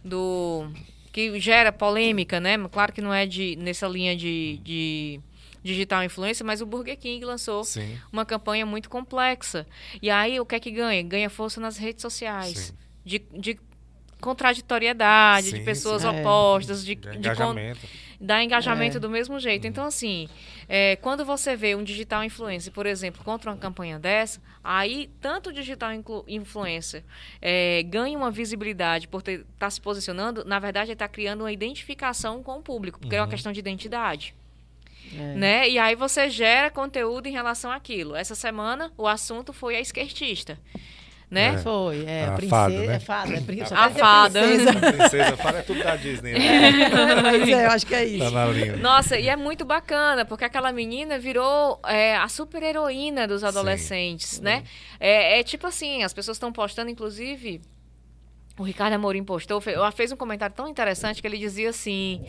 [0.03, 0.67] do
[1.13, 2.57] que gera polêmica, né?
[2.73, 5.21] Claro que não é de nessa linha de, de
[5.63, 9.67] digital influência, mas o Burger King lançou Sim, uma campanha muito complexa.
[10.01, 11.03] E aí o que é que ganha?
[11.03, 12.59] Ganha força nas redes sociais.
[12.59, 12.75] Sim.
[13.05, 13.59] De, de
[14.21, 16.09] contraditoriedade, de Sim, pessoas sim.
[16.09, 16.21] É.
[16.21, 17.81] opostas, de, de de engajamento.
[18.25, 19.01] Dá engajamento É.
[19.01, 19.67] do mesmo jeito.
[19.67, 20.29] Então, assim,
[20.69, 25.51] é, quando você vê um digital influencer, por exemplo, contra uma campanha dessa, aí tanto
[25.51, 25.91] o digital
[26.27, 27.05] influencer
[27.41, 31.53] é, ganha uma visibilidade por estar tá se posicionando, na verdade, ele está criando uma
[31.53, 33.31] identificação com o público, porque é uma Uhum.
[33.31, 34.35] questão de identidade.
[35.15, 35.35] É.
[35.35, 35.69] Né?
[35.69, 38.17] E aí você gera conteúdo em relação àquilo.
[38.17, 40.59] Essa semana o assunto foi a esquertista.
[41.35, 41.55] Né?
[41.55, 41.59] É.
[41.59, 42.27] Foi, é.
[42.27, 42.95] A princesa, fada, né?
[42.95, 43.75] É fada, é princesa.
[43.77, 44.41] A fada.
[44.41, 46.33] Princesa, para é tudo da Disney.
[46.33, 47.21] Né?
[47.23, 48.31] Mas é, eu acho que é Tá isso.
[48.31, 48.77] na linha.
[48.77, 54.41] Nossa, e é muito bacana, porque aquela menina virou é, a super heroína dos adolescentes,
[54.41, 54.63] né?
[55.01, 57.61] É, é tipo assim, as pessoas estão postando, inclusive.
[58.57, 62.23] O Ricardo Amorim postou, fe- ela fez um comentário tão interessante que ele dizia assim: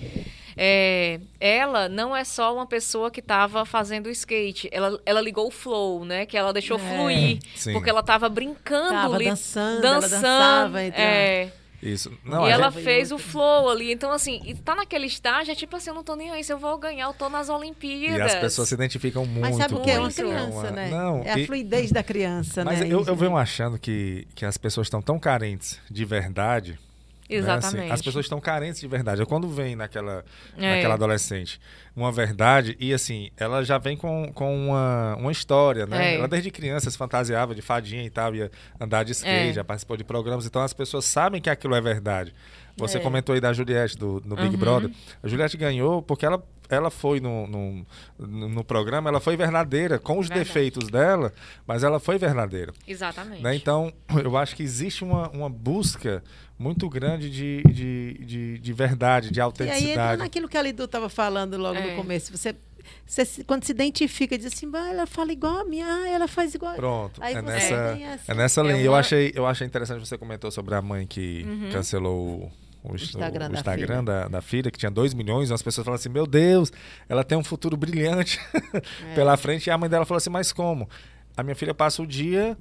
[0.57, 5.51] é, ela não é só uma pessoa que estava fazendo skate, ela, ela ligou o
[5.51, 6.25] flow, né?
[6.25, 6.81] Que ela deixou É.
[6.97, 7.73] fluir, Sim.
[7.73, 11.51] porque ela estava brincando Tava ali, dançando, ela dançando, dançava entre a- é,
[11.85, 12.11] Isso.
[12.23, 13.91] Não, e ela gente- fez o flow ali.
[13.91, 16.51] Então, assim, e tá naquele estágio, é tipo assim, eu não tô nem aí, se
[16.51, 18.17] eu vou ganhar, eu tô nas Olimpíadas.
[18.17, 19.41] E as pessoas se identificam muito.
[19.41, 20.15] Mas sabe o que é uma muito.
[20.15, 20.89] criança, né?
[20.89, 22.87] Não, é a e- fluidez da criança, Mas né?
[22.89, 23.09] eu, Isso.
[23.09, 26.79] eu venho achando que, que as pessoas estão tão carentes de verdade
[27.29, 27.75] Exatamente.
[27.77, 27.83] Né?
[27.85, 29.21] Assim, as pessoas estão carentes de verdade.
[29.21, 30.23] É quando vem naquela,
[30.57, 30.75] É.
[30.75, 31.59] naquela adolescente
[31.95, 36.13] uma verdade, e assim, ela já vem com, com uma, uma história, né?
[36.13, 36.15] É.
[36.17, 39.53] Ela desde criança se fantasiava de fadinha e tal, ia andar de skate, É.
[39.53, 42.33] já participou de programas, então as pessoas sabem que aquilo é verdade.
[42.77, 42.99] Você É.
[42.99, 44.57] comentou aí da Juliette, do, no Big Uhum.
[44.57, 44.91] Brother.
[45.23, 47.85] A Juliette ganhou porque ela, ela foi no, no,
[48.19, 50.45] no- no programa, ela foi verdadeira, com os Verdade.
[50.49, 51.31] defeitos dela,
[51.65, 52.73] mas ela foi verdadeira.
[52.85, 53.41] Exatamente.
[53.41, 53.55] Né?
[53.55, 56.21] Então, eu acho que existe uma, uma busca
[56.57, 60.17] muito grande de, de, de, de verdade, de E aí entra autenticidade.
[60.21, 61.91] naquilo que a Lidu estava falando logo É.
[61.91, 62.35] no começo.
[62.35, 62.55] Você,
[63.05, 66.27] você se- quando se identifica, diz assim, "Bah, ela fala igual a minha, ah, ela
[66.27, 66.73] faz igual.
[66.73, 68.79] a-" Pronto, Aí é você nessa, essa- é nessa É linha.
[68.81, 72.49] Eu, achei, eu achei interessante você comentou sobre a mãe que cancelou
[72.83, 74.01] o, o, Instagram o da Instagram filha.
[74.03, 76.71] da, da filha, que tinha 2 milhões, e as pessoas falam assim, meu Deus,
[77.09, 78.39] ela tem um futuro brilhante
[79.11, 79.15] É.
[79.15, 79.67] pela frente.
[79.67, 80.87] E a mãe dela falou assim, mas como?
[81.35, 82.57] A minha filha passa o dia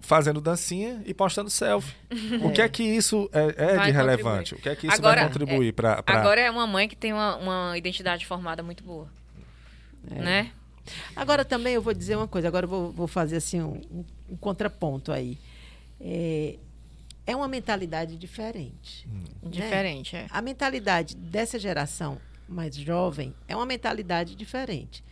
[0.00, 1.94] fazendo dancinha e postando selfie.
[2.42, 4.54] O que é que isso é, é de relevante?
[4.54, 6.02] O que é que isso Agora, vai contribuir para...
[6.06, 9.08] Agora é uma mãe que tem uma, uma identidade formada muito boa.
[10.10, 10.14] É.
[10.14, 10.52] Né?
[11.14, 14.04] Agora também eu vou dizer uma coisa, agora eu vou, vou fazer assim um, um-
[14.30, 15.36] um contraponto aí.
[16.00, 16.56] É,
[17.26, 19.06] é uma mentalidade diferente.
[19.42, 19.50] né?
[19.50, 20.26] Diferente, é.
[20.30, 22.18] A mentalidade dessa geração
[22.48, 25.04] mais jovem é uma mentalidade diferente.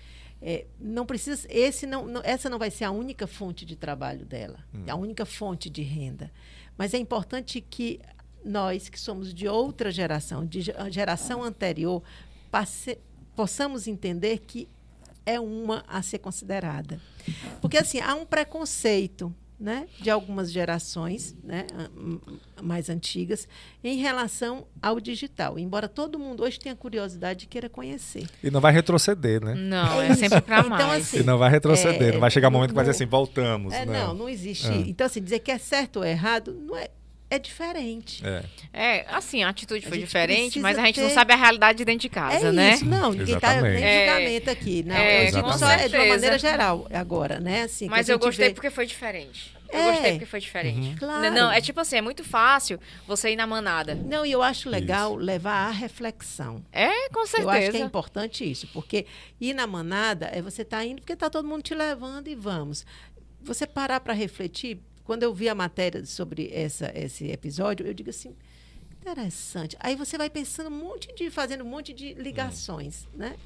[0.48, 4.24] É, não precisa, esse não, não- essa não vai ser a única fonte de trabalho
[4.24, 6.30] dela, a única fonte de renda.
[6.78, 7.98] Mas é importante que
[8.44, 12.00] nós, que somos de outra geração, de geração anterior,
[12.48, 12.96] passe-
[13.34, 14.68] possamos entender que
[15.26, 17.00] é uma a ser considerada.
[17.60, 21.66] Porque assim, há um preconceito né, de algumas gerações né,
[22.62, 23.48] mais antigas
[23.82, 25.58] em relação ao digital.
[25.58, 28.26] Embora todo mundo hoje tenha curiosidade e queira conhecer.
[28.42, 29.54] E não vai retroceder, né?
[29.54, 31.04] Não, É é, sempre pra Então, mais.
[31.04, 32.08] assim, E não vai retroceder.
[32.08, 33.72] É, não vai chegar um momento que vai dizer assim, voltamos.
[33.72, 34.68] É, não, não existe.
[34.68, 34.76] É.
[34.76, 36.88] Então, assim, dizer que é certo ou errado não é,
[37.28, 38.22] é diferente.
[38.24, 38.44] É.
[38.72, 41.36] É, assim, a atitude A foi gente diferente, mas a gente não ter- sabe a
[41.36, 42.74] realidade de dentro de casa, é né?
[42.74, 44.82] isso, não, ninguém está nem É, julgamento aqui.
[44.84, 47.62] Não, é, eu digo com só é de uma maneira geral agora, né?
[47.62, 49.54] Assim, Mas a eu gostei vê- porque foi diferente.
[49.68, 49.90] Eu É.
[49.92, 50.96] gostei porque foi diferente.
[50.96, 51.30] Claro.
[51.34, 53.96] Não, é tipo assim, é muito fácil você ir na manada.
[53.96, 56.64] Não, e eu acho legal levar à reflexão.
[56.72, 57.42] É, com certeza.
[57.42, 59.06] Eu acho que é importante isso, porque
[59.40, 62.86] ir na manada é você estar indo porque está todo mundo te levando e vamos.
[63.42, 68.10] Você parar para refletir, quando eu vi a matéria sobre essa, esse episódio, eu digo
[68.10, 68.34] assim,
[69.00, 69.76] interessante.
[69.78, 73.36] Aí você vai pensando um monte de, fazendo um monte de ligações, né?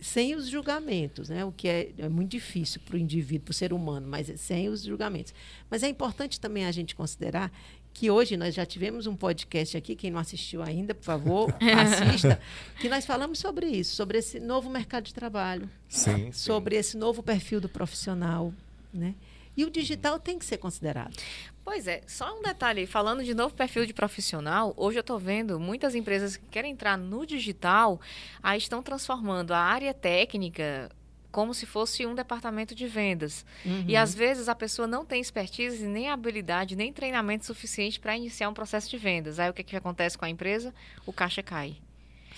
[0.00, 1.44] Sem os julgamentos, né?
[1.44, 4.36] O que é, é muito difícil para o indivíduo, para o ser humano, mas é
[4.36, 5.34] sem os julgamentos.
[5.68, 7.52] Mas é importante também a gente considerar
[7.92, 12.40] que hoje nós já tivemos um podcast aqui, quem não assistiu ainda, por favor, assista,
[12.80, 16.32] que nós falamos sobre isso, sobre esse novo mercado de trabalho, Sim, sim.
[16.32, 18.54] sobre esse novo perfil do profissional,
[18.94, 19.16] né?
[19.58, 21.16] E o digital tem que ser considerado.
[21.64, 25.58] Pois é, só um detalhe, falando de novo perfil de profissional, hoje eu estou vendo
[25.58, 28.00] muitas empresas que querem entrar no digital,
[28.40, 30.88] aí estão transformando a área técnica
[31.32, 33.44] como se fosse um departamento de vendas.
[33.86, 38.48] E às vezes a pessoa não tem expertise, nem habilidade, nem treinamento suficiente para iniciar
[38.48, 39.40] um processo de vendas.
[39.40, 40.72] Aí o que, que acontece com a empresa?
[41.04, 41.76] O caixa cai.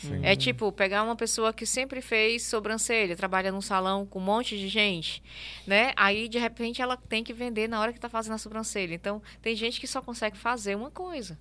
[0.01, 0.21] Sim.
[0.23, 4.59] É tipo pegar uma pessoa que sempre fez sobrancelha, trabalha num salão com um monte
[4.59, 5.23] de gente,
[5.67, 5.93] né?
[5.97, 8.95] Aí de repente ela tem que vender na hora que está fazendo a sobrancelha.
[8.95, 11.39] Então tem gente que só consegue fazer uma coisa.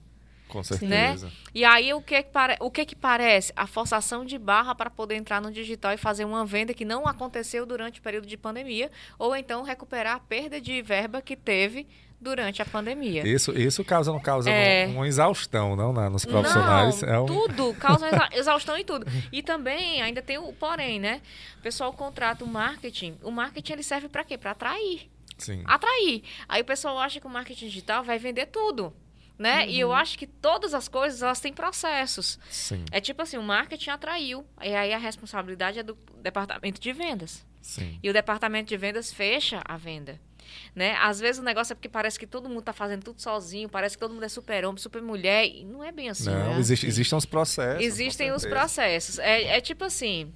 [0.49, 0.63] Com Né?
[0.63, 1.31] certeza.
[1.53, 2.57] E aí o que que, pare...
[2.59, 3.53] o que que parece?
[3.55, 7.07] A forçação de barra para poder entrar no digital e fazer uma venda que não
[7.07, 8.89] aconteceu durante o período de pandemia,
[9.19, 11.87] ou então recuperar a perda de verba que teve
[12.21, 13.25] durante a pandemia.
[13.27, 14.87] Isso, isso causa, não causa É.
[14.87, 17.01] uma exaustão, não, na- nos profissionais.
[17.01, 17.25] Não, é um...
[17.25, 19.05] tudo, causa exa- exaustão em tudo.
[19.31, 21.21] E também ainda tem o porém, né?
[21.59, 23.17] O pessoal contrata o marketing.
[23.23, 24.37] O marketing ele serve para quê?
[24.37, 25.09] Para atrair.
[25.37, 25.63] Sim.
[25.65, 26.23] Atrair.
[26.47, 28.93] Aí o pessoal acha que o marketing digital vai vender tudo.
[29.37, 29.69] Né?
[29.69, 32.37] E eu acho que todas as coisas elas têm processos.
[32.49, 36.91] Sim, É tipo assim, o marketing atraiu, e aí a responsabilidade é do departamento de
[36.91, 37.45] vendas.
[37.61, 37.97] sim.
[38.03, 40.19] E o departamento de vendas fecha a venda.
[40.75, 40.95] Né?
[40.99, 43.95] Às vezes o negócio é porque parece que todo mundo está fazendo tudo sozinho, parece
[43.95, 46.29] que todo mundo é super-homem, super-mulher, e não é bem assim.
[46.29, 46.59] Não, né?
[46.59, 47.83] existe, existem os processos.
[47.83, 49.19] Existem os processos.
[49.19, 50.33] É, é tipo assim.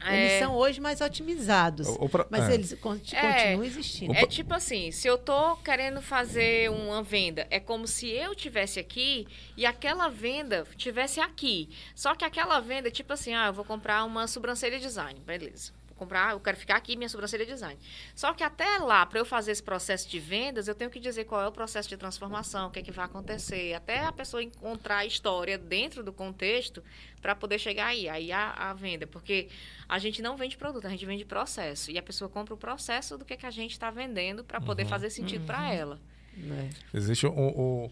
[0.00, 2.54] Eles é- são hoje mais otimizados, O- o pro- mas é.
[2.54, 2.76] eles É.
[2.76, 4.14] continuam existindo.
[4.14, 8.78] É tipo assim, se eu tô querendo fazer uma venda, é como se eu tivesse
[8.78, 9.26] aqui
[9.56, 11.68] e aquela venda tivesse aqui.
[11.96, 15.72] Só que aquela venda, tipo assim, ah, eu vou comprar uma sobrancelha design, beleza.
[15.98, 17.78] Comprar, eu quero ficar aqui minha sobrancelha design.
[18.14, 21.24] Só que até lá, para eu fazer esse processo de vendas, eu tenho que dizer
[21.24, 24.42] qual é o processo de transformação, o que é que vai acontecer, até a pessoa
[24.42, 26.82] encontrar a história dentro do contexto
[27.20, 29.48] para poder chegar aí, aí a, a venda, porque
[29.88, 33.18] a gente não vende produto, a gente vende processo e a pessoa compra o processo
[33.18, 35.98] do que, é que a gente está vendendo para poder fazer sentido para ela.
[36.36, 36.70] né?
[36.94, 37.90] Existe o, o-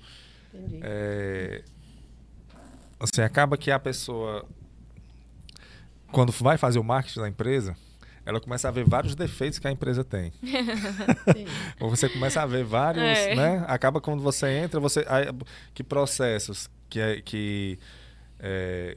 [0.55, 0.81] Entendi.
[0.83, 1.65] é,
[3.01, 4.47] assim, acaba que a pessoa,
[6.13, 7.77] quando vai fazer o marketing da empresa,
[8.27, 10.33] ela começa a ver vários defeitos que a empresa tem.
[11.81, 13.37] Ou você começa a ver vários, é.
[13.37, 13.65] né?
[13.69, 15.07] Acaba quando você entra, você
[15.73, 17.79] que processos que é, que
[18.41, 18.97] é,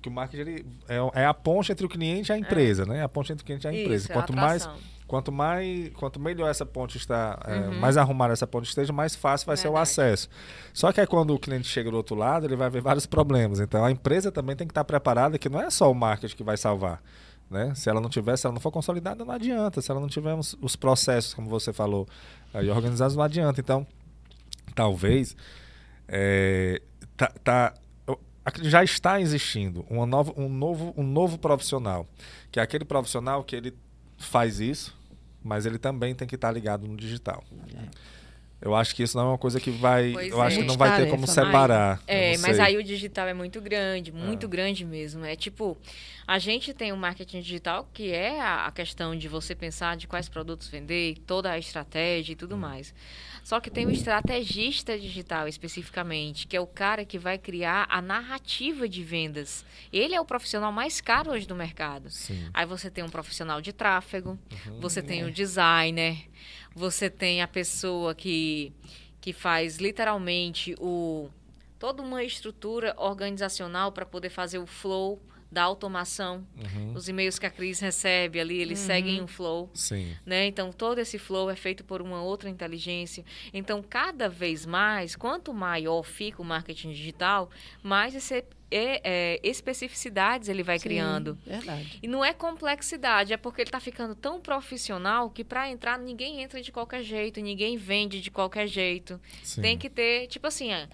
[0.00, 2.86] que o marketing ele é, é, a ponte entre o cliente e a empresa, é.
[2.86, 3.04] né?
[3.04, 4.04] A ponte entre o cliente e a empresa.
[4.04, 4.66] Isso, quanto mais
[5.06, 7.80] quanto mais quanto melhor essa ponte está, é, uhum.
[7.80, 9.74] mais arrumada essa ponte esteja, mais fácil vai Verdade.
[9.74, 10.28] ser o acesso.
[10.72, 13.60] Só que é quando o cliente chega do outro lado, ele vai ver vários problemas.
[13.60, 16.44] Então a empresa também tem que estar preparada que não é só o marketing que
[16.44, 17.02] vai salvar.
[17.50, 17.74] Né?
[17.74, 19.82] Se ela não tiver, se ela não for consolidada, não adianta.
[19.82, 22.06] Se ela não tiver os, os processos, como você falou,
[22.54, 23.60] aí organizados, não adianta.
[23.60, 23.84] Então,
[24.74, 25.36] talvez
[26.06, 26.80] é,
[27.16, 27.74] tá, tá,
[28.62, 32.06] já está existindo uma nova, um, novo, um novo profissional,
[32.52, 33.74] que é aquele profissional que ele
[34.16, 34.96] faz isso,
[35.42, 37.42] mas ele também tem que estar ligado no digital.
[37.74, 37.88] É.
[38.62, 40.12] Eu acho que isso não é uma coisa que vai.
[40.12, 40.46] Pois eu é.
[40.46, 42.00] acho que não vai ter como separar.
[42.06, 44.48] É, mas aí o digital é muito grande, muito é.
[44.48, 45.24] grande mesmo.
[45.24, 45.78] É tipo,
[46.26, 50.06] a gente tem o um marketing digital, que é a questão de você pensar de
[50.06, 52.58] quais produtos vender, toda a estratégia e tudo hum.
[52.58, 52.94] mais.
[53.42, 58.02] Só que tem o estrategista digital especificamente, que é o cara que vai criar a
[58.02, 59.64] narrativa de vendas.
[59.92, 62.10] Ele é o profissional mais caro hoje do mercado.
[62.10, 62.48] Sim.
[62.52, 65.24] Aí você tem um profissional de tráfego, uhum, você tem é.
[65.24, 66.18] o designer,
[66.74, 68.72] você tem a pessoa que,
[69.20, 71.28] que faz literalmente o
[71.78, 75.18] toda uma estrutura organizacional para poder fazer o flow
[75.50, 76.46] da automação.
[76.56, 76.94] Uhum.
[76.94, 78.86] Os e-mails que a Cris recebe ali, eles uhum.
[78.86, 79.70] seguem um flow.
[79.74, 80.16] Sim.
[80.24, 80.46] Né?
[80.46, 83.24] Então, todo esse flow é feito por uma outra inteligência.
[83.52, 87.50] Então, cada vez mais, quanto maior fica o marketing digital,
[87.82, 91.38] mais esse, é, é, especificidades ele vai Sim, criando.
[91.44, 91.98] Verdade.
[92.02, 96.40] E não é complexidade, é porque ele está ficando tão profissional que para entrar ninguém
[96.40, 99.20] entra de qualquer jeito, ninguém vende de qualquer jeito.
[99.42, 99.62] Sim.
[99.62, 100.88] Tem que ter, tipo assim, é,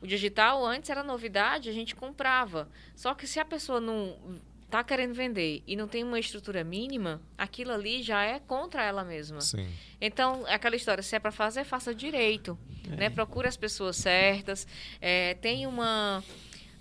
[0.00, 2.68] o digital antes era novidade, a gente comprava.
[2.94, 7.22] Só que se a pessoa não está querendo vender e não tem uma estrutura mínima,
[7.36, 9.40] aquilo ali já é contra ela mesma.
[9.40, 9.66] Sim.
[10.00, 12.56] Então, aquela história, se é para fazer, faça direito.
[12.92, 12.96] É.
[12.96, 13.10] Né?
[13.10, 14.66] Procure as pessoas certas.
[15.00, 16.22] É, tem uma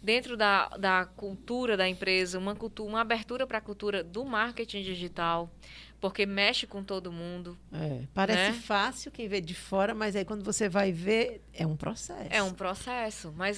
[0.01, 4.81] dentro da, da cultura da empresa, uma, cultura, uma abertura para a cultura do marketing
[4.81, 5.51] digital
[5.99, 7.57] porque mexe com todo mundo.
[7.71, 8.53] É, parece né?
[8.53, 12.29] fácil quem vê de fora, mas aí quando você vai ver, é um processo.
[12.29, 13.57] É um processo, mas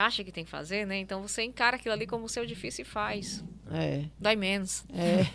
[0.00, 0.98] acha que tem que fazer, né?
[0.98, 3.44] Então você encara aquilo ali como seu difícil e faz.
[3.70, 4.04] É.
[4.18, 4.82] Dói menos.
[4.94, 5.26] É,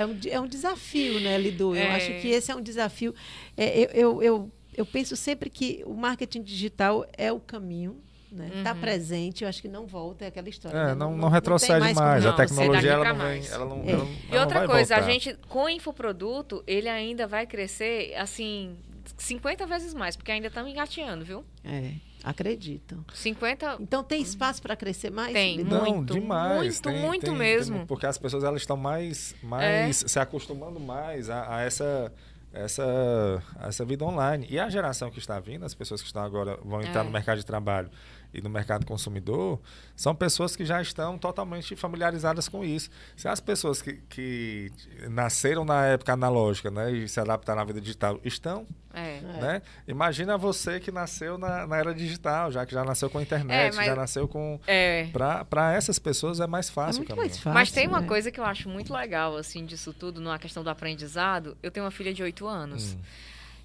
[0.00, 1.74] é, um, é um desafio, né, Lidu?
[1.74, 1.86] É.
[1.86, 3.12] Eu acho que esse é um desafio.
[3.56, 8.00] É, eu, eu, eu, eu, penso sempre que o marketing digital é o caminho.
[8.30, 8.62] Está né?
[8.62, 8.80] Tá uhum.
[8.80, 10.76] presente, eu acho que não volta, é aquela história.
[10.76, 10.94] É, né?
[10.94, 11.96] não, não, não, retrocede mais.
[11.96, 12.26] mais.
[12.26, 13.90] a tecnologia ela não, vem, ela não, é.
[13.90, 15.08] ela não, E outra coisa, voltar.
[15.08, 18.76] a gente, com o infoproduto, ele ainda vai crescer assim
[19.16, 21.44] 50 vezes mais, porque ainda estamos engateando, viu?
[21.64, 21.92] É.
[22.26, 23.04] Acredito.
[23.14, 23.76] 50.
[23.80, 25.32] Então tem espaço para crescer mais?
[25.32, 26.62] Tem, Não, muito, demais.
[26.62, 27.78] Muito, tem, muito tem, mesmo.
[27.78, 30.08] Tem, porque as pessoas elas estão mais, mais é.
[30.08, 32.12] se acostumando mais a, a essa
[32.52, 34.46] essa, essa vida online.
[34.50, 37.04] E a geração que está vindo, as pessoas que estão agora vão entrar é.
[37.04, 37.90] no mercado de trabalho
[38.32, 39.60] e no mercado consumidor,
[39.94, 42.90] são pessoas que já estão totalmente familiarizadas com isso.
[43.16, 44.70] Se as pessoas que, que
[45.08, 49.20] nasceram na época analógica né, e se adaptaram à vida digital estão, é.
[49.20, 49.62] né?
[49.86, 53.74] Imagina você que nasceu na, na, era digital, já que já nasceu com a internet,
[53.74, 54.58] é, mas, já nasceu com...
[54.66, 55.08] É.
[55.48, 57.04] Para essas pessoas é mais fácil.
[57.08, 58.08] É mais fácil mas tem uma né?
[58.08, 61.56] coisa que eu acho muito legal assim disso tudo, na questão do aprendizado.
[61.62, 62.94] Eu tenho uma filha de 8 anos.
[62.94, 62.98] Hum.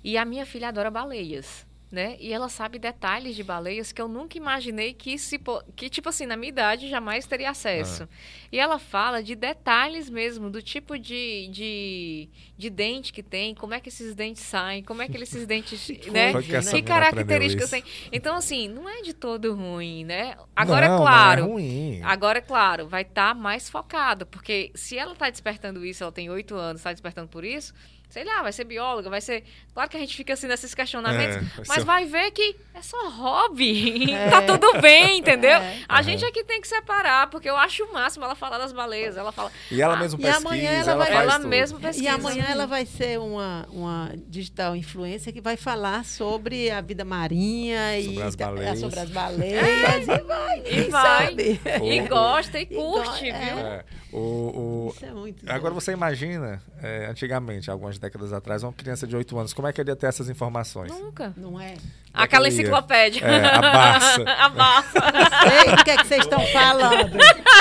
[0.04, 2.16] E a minha filha adora baleias né?
[2.20, 5.38] E ela sabe detalhes de baleias que eu nunca imaginei que se
[5.76, 8.04] que tipo assim na minha idade jamais teria acesso.
[8.04, 8.16] Ah.
[8.50, 13.74] E ela fala de detalhes mesmo do tipo de, de, de dente que tem, como
[13.74, 16.32] é que esses dentes saem, como é que esses dentes, né?
[16.42, 17.84] Que, que características tem.
[18.12, 20.38] Então assim, não é de todo ruim, né?
[20.56, 21.42] Agora não, é claro.
[21.42, 22.02] Não é ruim.
[22.04, 26.12] Agora é claro, vai estar tá mais focado, porque se ela está despertando isso, ela
[26.12, 27.74] tem oito anos, está despertando por isso,
[28.12, 29.44] sei lá, vai ser bióloga, vai ser.
[29.74, 32.56] Claro que a gente fica assim nesses questionamentos, É, vai mas ser- vai ver que
[32.76, 34.12] é só hobby.
[34.14, 34.30] É.
[34.30, 35.52] tá tudo bem, entendeu?
[35.52, 35.80] É.
[35.88, 38.72] A gente é que tem que separar, porque eu acho o máximo ela falar das
[38.74, 39.18] baleias.
[39.18, 39.52] Ela fala.
[39.72, 42.04] E ela Ah, mesma e pesquisa, amanhã ela, vai- ela mesma pesquisa.
[42.04, 47.06] E amanhã ela vai ser uma, uma digital influencer que vai falar sobre a vida
[47.06, 48.80] marinha Sobre e as tá- baleias.
[48.80, 51.26] sobre as baleias e vai, E vai.
[51.28, 51.62] sabe.
[51.84, 54.01] E gosta e E curte, go- viu?
[54.14, 59.08] O, o- Isso é muito Agora você imagina, é, antigamente, algumas décadas atrás, uma criança
[59.08, 60.92] de 8 anos, como é que ele ia ter essas informações?
[60.92, 61.34] Nunca.
[61.38, 61.76] Não é?
[62.14, 62.62] Aquela ele ia?
[62.62, 63.26] enciclopédia.
[63.26, 64.24] É, a Barça.
[64.28, 65.00] a Barça.
[65.50, 67.18] Sei do que é que vocês estão falando.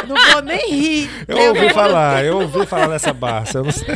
[0.08, 1.10] Não vou nem rir.
[1.28, 1.72] Eu Meu ouvi Deus.
[1.72, 3.94] falar, eu ouvi falar dessa Barça, eu não sei.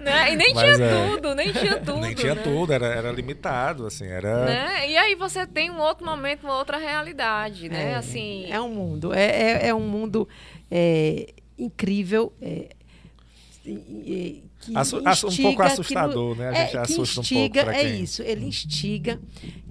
[0.00, 0.32] né?
[0.32, 1.06] E nem Mas tinha é.
[1.08, 2.00] tudo, nem tinha tudo.
[2.00, 2.42] Nem tinha né?
[2.42, 4.44] tudo, era, era limitado, assim, era...
[4.44, 4.88] Né?
[4.90, 7.92] E aí você tem um outro momento, uma outra realidade, né?
[7.92, 9.14] É, assim, É um mundo.
[9.14, 10.28] É, é, é um mundo
[10.70, 11.28] é,
[11.58, 12.32] incrível.
[12.40, 12.74] é,
[13.64, 14.42] que
[14.74, 16.48] Assu- assu- um instiga, pouco que assustador, né?
[16.48, 19.20] A gente que assusta um pouco instiga, É quem- isso, ele instiga.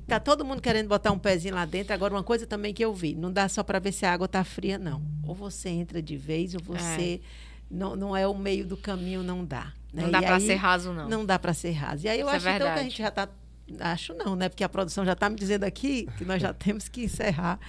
[0.07, 1.93] Tá todo mundo querendo botar um pezinho lá dentro.
[1.93, 4.27] Agora, uma coisa também que eu vi: não dá só para ver se a água
[4.27, 5.01] tá fria, não.
[5.25, 7.21] Ou você entra de vez, ou você.
[7.69, 9.71] Não, não é o meio do caminho, não dá.
[9.93, 10.03] né?
[10.03, 11.09] não dá pra aí- ser raso, não.
[11.09, 12.05] Não dá para ser raso.
[12.05, 13.29] E aí eu Isso é acho então que a gente já está.
[13.79, 14.49] Acho não, né?
[14.49, 17.59] Porque a produção já está me dizendo aqui que nós já temos que encerrar.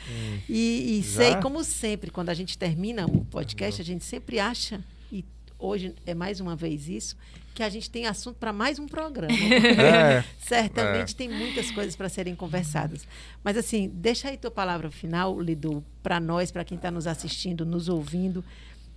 [0.48, 1.16] E, e Já?
[1.16, 4.80] sei, como sempre, quando a gente termina o podcast, a gente sempre acha,
[5.10, 5.24] e
[5.58, 7.16] hoje é mais uma vez isso,
[7.54, 9.32] que a gente tem assunto para mais um programa.
[9.82, 13.06] É, Certamente tem muitas coisas para serem conversadas.
[13.42, 17.64] Mas, assim, deixa aí tua palavra final, Lidu, para nós, para quem está nos assistindo,
[17.64, 18.44] nos ouvindo,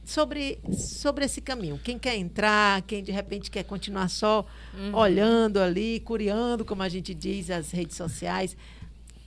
[0.06, 1.78] sobre, sobre esse caminho.
[1.84, 4.46] Quem quer entrar, quem de repente quer continuar só
[4.94, 8.56] olhando ali, curiando, como a gente diz, as redes sociais.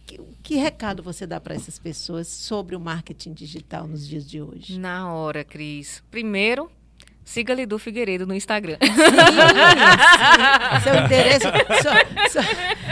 [0.06, 4.40] Que, que recado você dá para essas pessoas sobre o marketing digital nos dias de
[4.40, 4.78] hoje?
[4.78, 6.02] Na hora, Cris.
[6.10, 6.70] Primeiro,
[7.22, 8.78] siga Lidu Figueiredo no Instagram.
[8.88, 8.90] Sim,
[10.82, 11.46] seu endereço,
[11.82, 11.92] sua,
[12.30, 12.42] sua-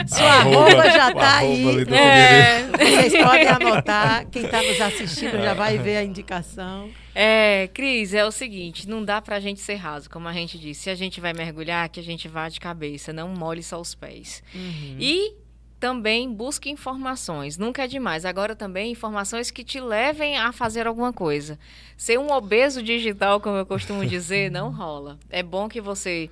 [0.07, 1.85] sua arroba já o está arroba aí.
[1.91, 2.67] É.
[2.67, 4.27] Vocês podem anotar.
[4.29, 6.91] Quem está nos assistindo já vai ver a indicação.
[7.19, 10.81] É, Cris, é o seguinte, não dá pra gente ser raso, como a gente disse.
[10.83, 13.95] Se a gente vai mergulhar, que a gente vá de cabeça, não molhe só os
[13.95, 14.43] pés.
[14.99, 15.33] E
[15.79, 18.23] também busque informações, nunca é demais.
[18.23, 21.57] Agora também informações que te levem a fazer alguma coisa.
[21.97, 25.17] Ser um obeso digital, como eu costumo dizer, não rola.
[25.27, 26.29] É bom que você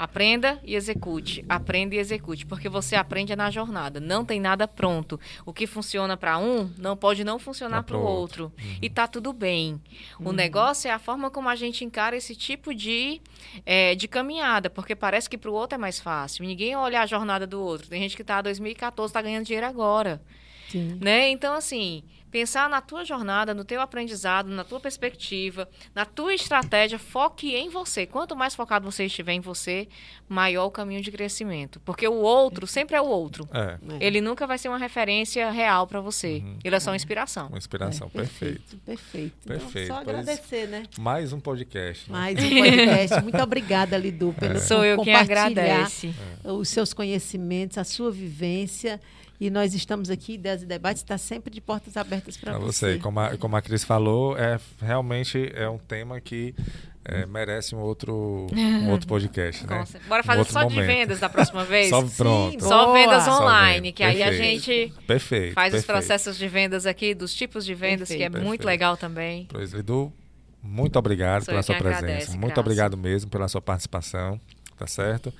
[0.00, 4.00] aprenda e execute, aprenda e execute, porque você aprende na jornada.
[4.00, 5.20] Não tem nada pronto.
[5.44, 8.52] O que funciona para um não pode não funcionar Tá para o pro outro.
[8.80, 9.78] E tá tudo bem.
[10.18, 13.20] O negócio é a forma como a gente encara esse tipo de,
[13.66, 16.46] eh, de caminhada, porque parece que para o outro é mais fácil.
[16.46, 17.90] Ninguém olha a jornada do outro.
[17.90, 20.22] Tem gente que está 2014 está ganhando dinheiro agora,
[20.70, 20.98] Sim.
[21.00, 21.28] né?
[21.30, 26.98] Então assim, pensar na tua jornada, no teu aprendizado, na tua perspectiva, na tua estratégia,
[26.98, 28.06] foque em você.
[28.06, 29.88] Quanto mais focado você estiver em você,
[30.28, 33.48] maior o caminho de crescimento, porque o outro sempre é o outro.
[33.52, 36.40] É, Ele nunca vai ser uma referência real para você.
[36.62, 37.48] Ele é só uma inspiração.
[37.48, 38.76] uma inspiração, É, perfeito.
[38.86, 39.48] Perfeito.
[39.48, 40.84] Perfeito, Então, só pois- agradecer, né?
[41.00, 42.08] Mais um podcast.
[42.12, 42.16] né?
[42.16, 43.22] Mais um podcast.
[43.24, 46.14] Muito obrigada, Lidu, pelo Sou por eu quem agradece.
[46.44, 49.00] os seus conhecimentos, a sua vivência.
[49.40, 52.94] E nós estamos aqui, Ideias e Debates, está sempre de portas abertas para você.
[52.96, 56.54] você, como a, como a Cris falou, é realmente é um tema que
[57.02, 59.78] é, merece um outro, um outro podcast, né?
[59.78, 60.86] Nossa, Bora Um fazer outro só de momento.
[60.86, 61.88] vendas da próxima vez?
[61.88, 62.58] Só Sim, pronto.
[62.58, 62.68] boa.
[62.68, 64.62] Só vendas Só online, venda, que aí a perfeito.
[64.64, 65.54] gente Perfeito.
[65.54, 65.96] faz os perfeito.
[66.06, 68.44] processos de vendas aqui, dos tipos de vendas, que é Perfeito.
[68.46, 68.66] muito Perfeito.
[68.66, 69.46] legal também.
[69.48, 70.12] Pois, Lidu,
[70.62, 71.98] muito obrigado Sou pela sua presença.
[72.04, 72.60] agradece, muito Graça.
[72.60, 74.38] obrigado mesmo pela sua participação,
[74.76, 75.32] tá certo?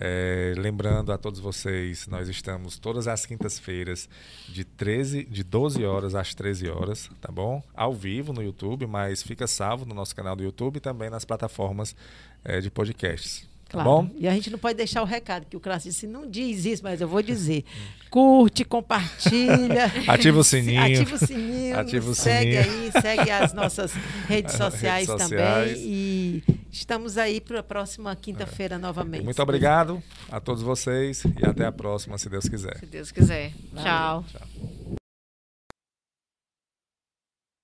[0.00, 4.08] É, lembrando a todos vocês, nós estamos todas as quintas-feiras
[4.48, 7.60] de 13, de 12 horas às 13 horas, tá bom?
[7.74, 11.24] Ao vivo no YouTube, mas fica salvo no nosso canal do YouTube e também nas
[11.24, 11.96] plataformas
[12.44, 13.47] é, de podcasts.
[13.68, 13.90] Tá Claro.
[13.90, 14.10] bom?
[14.16, 16.82] E a gente não pode deixar o recado, que o Clássico disse, não diz isso,
[16.82, 17.64] mas eu vou dizer.
[18.10, 19.92] Curte, compartilha.
[20.08, 20.82] Ativa o sininho.
[20.82, 21.78] Ativa o sininho.
[21.78, 22.82] Ativa o segue sininho.
[22.94, 23.92] aí, segue as nossas
[24.26, 25.72] redes Redes sociais, sociais.
[25.72, 25.84] também.
[25.86, 26.42] E
[26.72, 29.24] estamos aí para a próxima quinta-feira novamente.
[29.24, 32.78] Muito obrigado a todos vocês e até a próxima, se Deus quiser.
[32.78, 33.52] Se Deus quiser.
[33.72, 33.84] Valeu.
[33.84, 34.24] Tchau.
[34.32, 34.97] Tchau.